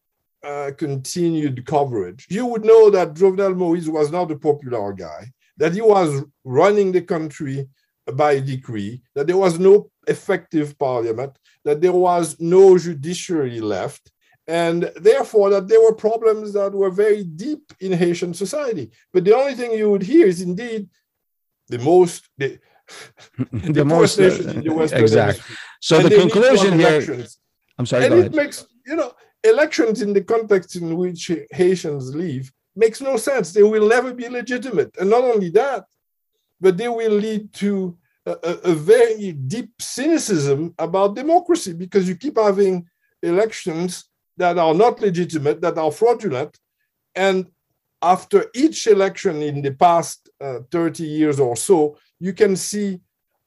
[0.42, 5.74] uh, continued coverage, you would know that Jovenel Moïse was not a popular guy, that
[5.74, 7.68] he was running the country
[8.14, 14.10] by decree, that there was no effective parliament, that there was no judiciary left,
[14.48, 18.90] and therefore that there were problems that were very deep in Haitian society.
[19.12, 20.88] But the only thing you would hear is indeed
[21.68, 22.58] the most the,
[23.52, 25.44] the, the most uh, the exactly.
[25.80, 27.26] So and the conclusion here.
[27.78, 28.06] I'm sorry.
[28.06, 29.12] And it makes you know
[29.44, 33.52] elections in the context in which Haitians live makes no sense.
[33.52, 35.84] They will never be legitimate, and not only that,
[36.58, 38.32] but they will lead to a,
[38.64, 42.88] a very deep cynicism about democracy because you keep having
[43.22, 44.08] elections
[44.38, 46.58] that are not legitimate, that are fraudulent.
[47.14, 47.46] And
[48.00, 53.00] after each election in the past uh, 30 years or so, you can see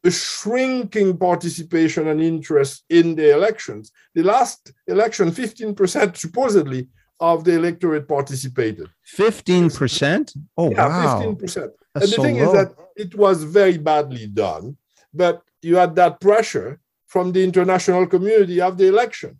[0.03, 3.91] a shrinking participation and interest in the elections.
[4.13, 6.87] The last election, 15% supposedly
[7.19, 8.89] of the electorate participated.
[9.15, 10.35] 15%?
[10.57, 11.21] Oh, yeah, wow.
[11.21, 11.39] 15%.
[11.43, 11.71] That's and
[12.01, 12.47] the so thing low.
[12.47, 14.75] is that it was very badly done,
[15.13, 19.37] but you had that pressure from the international community of the election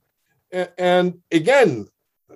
[0.78, 1.88] and again,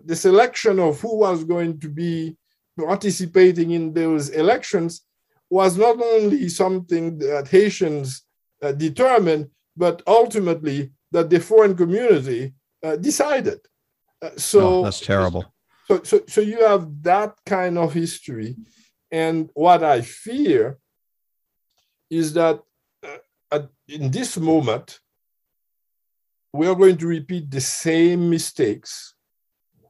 [0.03, 2.36] the selection of who was going to be
[2.78, 5.01] participating in those elections
[5.49, 8.24] was not only something that Haitians
[8.61, 12.53] uh, determined, but ultimately that the foreign community
[12.84, 13.59] uh, decided.
[14.22, 15.45] Uh, so oh, that's terrible.
[15.88, 18.55] So, so, so you have that kind of history,
[19.11, 20.80] and what I fear
[22.09, 22.59] is that
[23.03, 23.18] uh,
[23.51, 24.99] at, in this moment,
[26.56, 29.14] we are going to repeat the same mistakes.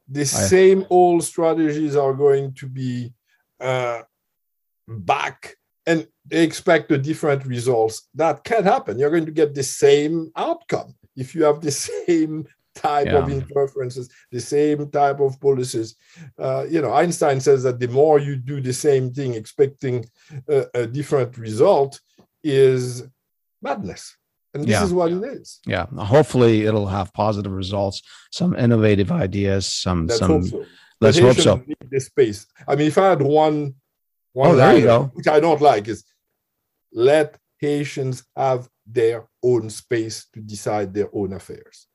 [0.08, 0.24] The I...
[0.24, 3.12] same old strategies are going to be
[3.60, 4.02] uh,
[4.86, 5.56] back
[5.86, 8.08] and they expect a different results.
[8.14, 8.98] That can't happen.
[8.98, 11.70] You're going to get the same outcome if you have the
[12.06, 13.18] same type yeah.
[13.18, 15.96] of interferences, the same type of policies.
[16.38, 20.04] Uh, you know, Einstein says that the more you do the same thing, expecting
[20.48, 22.00] a, a different result,
[22.44, 23.04] is
[23.62, 24.16] madness.
[24.56, 24.84] And this yeah.
[24.84, 25.60] is what it is.
[25.66, 25.86] Yeah.
[25.98, 28.02] Hopefully it'll have positive results,
[28.32, 30.64] some innovative ideas, some let's some hope so.
[31.00, 31.62] let's hope so.
[31.90, 32.46] The space.
[32.66, 33.74] I mean, if I had one
[34.32, 35.10] one oh, there you go.
[35.12, 36.04] which I don't like, is
[36.92, 41.86] let Haitians have their own space to decide their own affairs.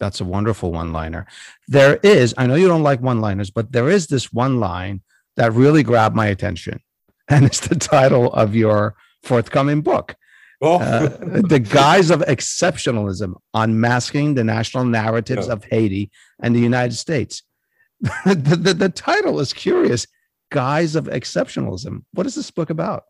[0.00, 1.26] That's a wonderful one liner.
[1.68, 5.02] There is, I know you don't like one liners, but there is this one line
[5.36, 6.80] that really grabbed my attention.
[7.28, 10.16] And it's the title of your forthcoming book.
[10.64, 10.78] Oh.
[10.78, 11.08] uh,
[11.48, 15.54] the guise of exceptionalism, unmasking the national narratives yeah.
[15.54, 17.42] of Haiti and the United States.
[18.24, 20.06] the, the, the, title is curious
[20.52, 22.04] Guise of Exceptionalism.
[22.12, 23.02] What is this book about?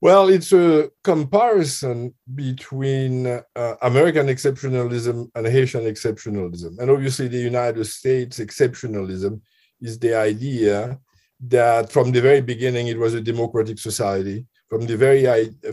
[0.00, 6.78] Well, it's a comparison between uh, American exceptionalism and Haitian exceptionalism.
[6.78, 9.40] And obviously, the United States exceptionalism
[9.80, 11.00] is the idea
[11.48, 15.22] that from the very beginning it was a democratic society from the very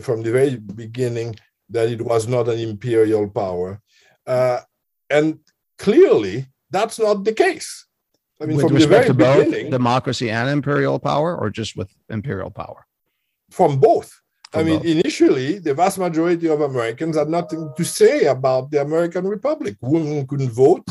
[0.00, 1.36] from the very beginning
[1.70, 3.80] that it was not an imperial power,
[4.26, 4.60] uh,
[5.10, 5.38] and
[5.78, 7.86] clearly that's not the case.
[8.40, 11.50] I mean, with from respect the very to beginning, both democracy and imperial power, or
[11.50, 12.86] just with imperial power?
[13.50, 14.20] From both.
[14.50, 14.86] From I mean, both.
[14.86, 19.76] initially, the vast majority of Americans had nothing to say about the American Republic.
[19.80, 20.86] Women couldn't vote.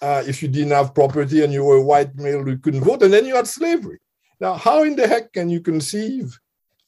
[0.00, 3.02] Uh, if you didn't have property and you were a white male, you couldn't vote.
[3.02, 3.98] And then you had slavery.
[4.40, 6.38] Now, how in the heck can you conceive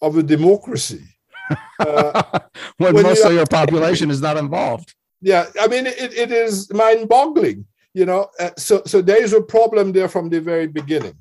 [0.02, 1.04] of a democracy.
[1.78, 2.40] Uh,
[2.78, 4.94] when, when most you of your population is not involved.
[5.20, 8.30] Yeah, I mean, it, it is mind boggling, you know.
[8.40, 11.14] Uh, so, so there is a problem there from the very beginning.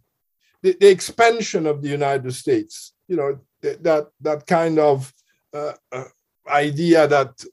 [0.63, 5.13] The, the expansion of the United States, you know, th- that, that kind of
[5.53, 6.05] uh, uh
[6.47, 7.43] idea that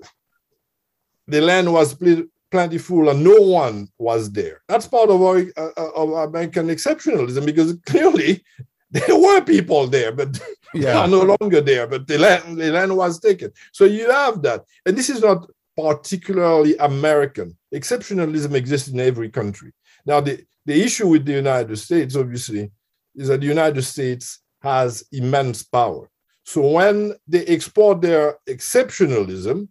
[1.26, 4.62] the land was pl- plentiful and no one was there.
[4.68, 8.44] That's part of our uh of American exceptionalism because clearly
[9.06, 10.38] there were people there, but
[10.74, 10.80] yeah.
[10.82, 11.86] they are no longer there.
[11.86, 13.50] But the land, the land was taken.
[13.72, 17.56] So you have that, and this is not particularly American.
[17.74, 19.72] Exceptionalism exists in every country.
[20.04, 22.70] Now, the, the issue with the United States, obviously,
[23.14, 26.10] is that the United States has immense power.
[26.44, 29.68] So when they export their exceptionalism,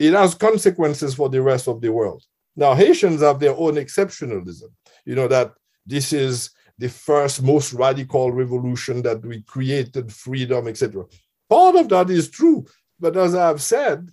[0.00, 2.24] it has consequences for the rest of the world.
[2.56, 4.70] Now, Haitians have their own exceptionalism.
[5.04, 5.52] You know, that
[5.86, 11.04] this is the first most radical revolution that we created freedom, etc.
[11.48, 12.64] Part of that is true,
[12.98, 14.10] but as I've said,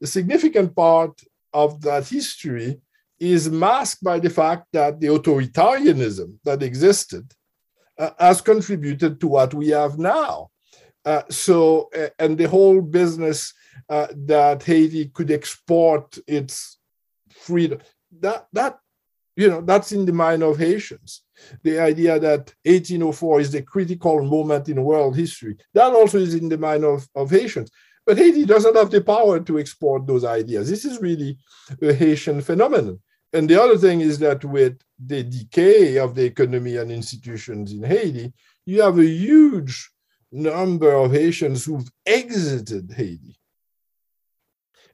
[0.00, 1.20] the significant part
[1.52, 2.80] of that history
[3.18, 7.32] is masked by the fact that the authoritarianism that existed
[7.98, 10.50] uh, has contributed to what we have now.
[11.04, 13.54] Uh, so, uh, and the whole business
[13.88, 16.78] uh, that Haiti could export its
[17.30, 17.78] freedom,
[18.20, 18.78] that, that,
[19.36, 21.22] you know, that's in the mind of Haitians
[21.62, 25.56] the idea that 1804 is the critical moment in world history.
[25.74, 27.70] That also is in the mind of, of Haitians.
[28.06, 30.70] But Haiti doesn't have the power to export those ideas.
[30.70, 31.38] This is really
[31.82, 33.00] a Haitian phenomenon.
[33.32, 37.82] And the other thing is that with the decay of the economy and institutions in
[37.82, 38.32] Haiti,
[38.64, 39.90] you have a huge
[40.32, 43.36] number of Haitians who've exited Haiti.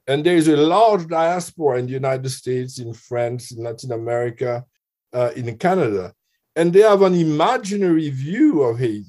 [0.07, 4.65] And there's a large diaspora in the United States, in France, in Latin America,
[5.13, 6.13] uh, in Canada.
[6.55, 9.05] And they have an imaginary view of Haiti.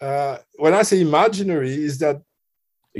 [0.00, 2.22] Uh, when I say imaginary, is that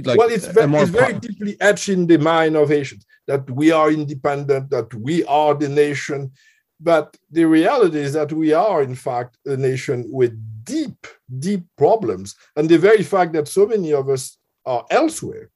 [0.05, 3.71] like well, it's, very, it's very deeply etched in the mind of Haitians that we
[3.71, 6.33] are independent, that we are the nation.
[6.81, 10.33] But the reality is that we are, in fact, a nation with
[10.65, 11.07] deep,
[11.39, 12.37] deep problems.
[12.57, 15.51] And the very fact that so many of us are elsewhere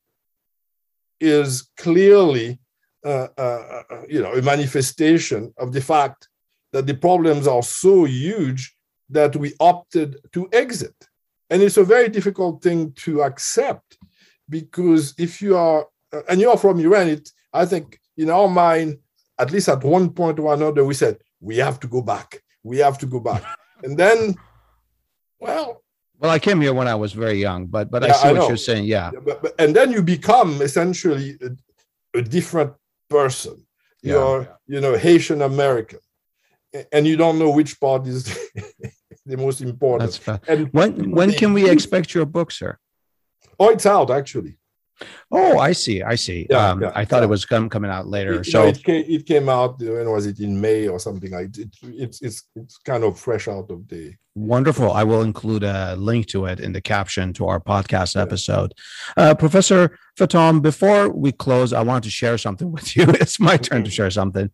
[1.22, 2.58] is clearly,
[3.04, 6.28] uh, uh, uh, you know, a manifestation of the fact
[6.72, 8.76] that the problems are so huge
[9.08, 10.94] that we opted to exit.
[11.50, 13.98] And it's a very difficult thing to accept
[14.48, 18.48] because if you are, uh, and you are from Iran, it, I think in our
[18.48, 18.98] mind,
[19.38, 22.42] at least at one point or another, we said, we have to go back.
[22.62, 23.42] We have to go back.
[23.82, 24.34] and then,
[25.38, 25.81] well,
[26.22, 28.32] well, I came here when I was very young, but but yeah, I see I
[28.32, 28.84] what you're saying.
[28.84, 29.10] Yeah.
[29.10, 32.72] but, but, and then you become essentially a, a different
[33.10, 33.66] person.
[34.02, 34.74] You're, yeah.
[34.74, 35.98] you know, Haitian American,
[36.92, 38.24] and you don't know which part is
[39.26, 40.20] the most important.
[40.24, 42.78] That's And when when can we expect your book, sir?
[43.58, 44.58] Oh, it's out actually.
[45.31, 46.02] Oh, I see.
[46.02, 46.47] I see.
[46.51, 47.24] Yeah, um, yeah, I thought yeah.
[47.24, 48.40] it was come, coming out later.
[48.40, 49.78] It, so no, it, came, it came out.
[49.81, 51.74] When was it in May or something like it?
[51.82, 54.14] It's it's it's kind of fresh out of the.
[54.35, 54.90] Wonderful.
[54.93, 58.73] I will include a link to it in the caption to our podcast episode.
[59.16, 63.05] Uh, Professor Fatton, before we close, I wanted to share something with you.
[63.09, 64.51] It's my turn to share something.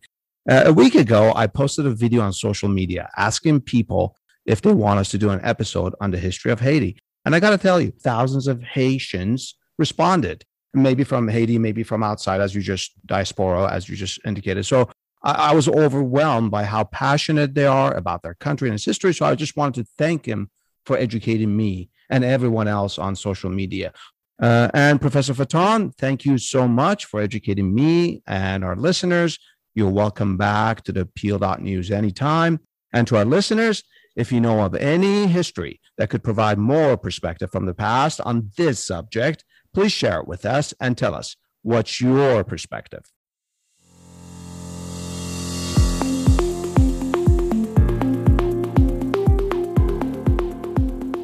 [0.49, 4.73] Uh, a week ago, I posted a video on social media asking people if they
[4.73, 6.97] want us to do an episode on the history of Haiti.
[7.23, 12.03] And I got to tell you, thousands of Haitians responded, maybe from Haiti, maybe from
[12.03, 14.65] outside, as you just diaspora, as you just indicated.
[14.65, 14.89] So
[15.23, 19.13] I, I, was overwhelmed by how passionate they are about their country and its history.
[19.13, 20.51] So I just wanted to thank him
[20.85, 23.93] for educating me and everyone else on social media.
[24.41, 29.39] Uh, and Professor Fatton, thank you so much for educating me and our listeners.
[29.75, 32.59] You're welcome back to the Peel.news anytime.
[32.93, 33.83] And to our listeners,
[34.15, 38.51] if you know of any history that could provide more perspective from the past on
[38.57, 39.43] this subject,
[39.73, 43.11] please share it with us and tell us what's your perspective.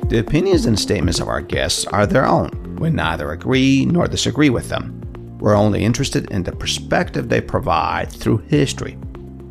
[0.08, 2.78] The opinions and statements of our guests are their own.
[2.80, 5.02] We neither agree nor disagree with them.
[5.40, 8.98] We're only interested in the perspective they provide through history.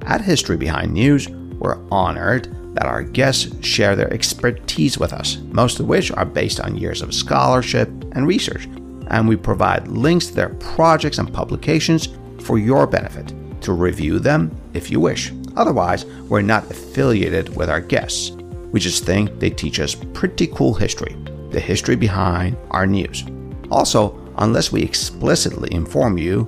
[0.06, 5.80] At History Behind News, we're honored that our guests share their expertise with us, most
[5.80, 8.68] of which are based on years of scholarship and research,
[9.08, 12.08] and we provide links to their projects and publications
[12.40, 13.32] for your benefit
[13.62, 15.32] to review them if you wish.
[15.56, 18.30] Otherwise, we're not affiliated with our guests.
[18.72, 21.16] We just think they teach us pretty cool history,
[21.50, 23.24] the history behind our news.
[23.70, 26.42] Also, unless we explicitly inform you,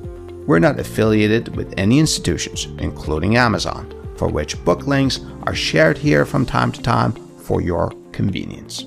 [0.47, 6.25] we're not affiliated with any institutions, including Amazon for which book links are shared here
[6.25, 8.87] from time to time for your convenience.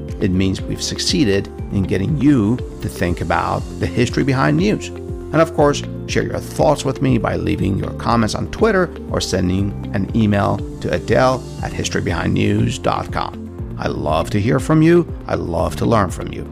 [0.21, 4.87] it means we've succeeded in getting you to think about the history behind news.
[4.87, 9.21] And of course, share your thoughts with me by leaving your comments on Twitter or
[9.21, 13.77] sending an email to Adel at historybehindnews.com.
[13.79, 15.07] I love to hear from you.
[15.27, 16.43] I love to learn from you.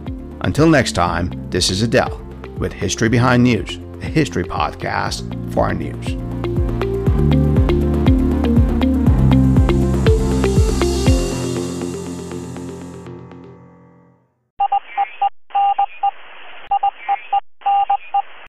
[0.41, 2.17] Until next time, this is Adel
[2.57, 6.48] with History Behind News a history podcast for our news.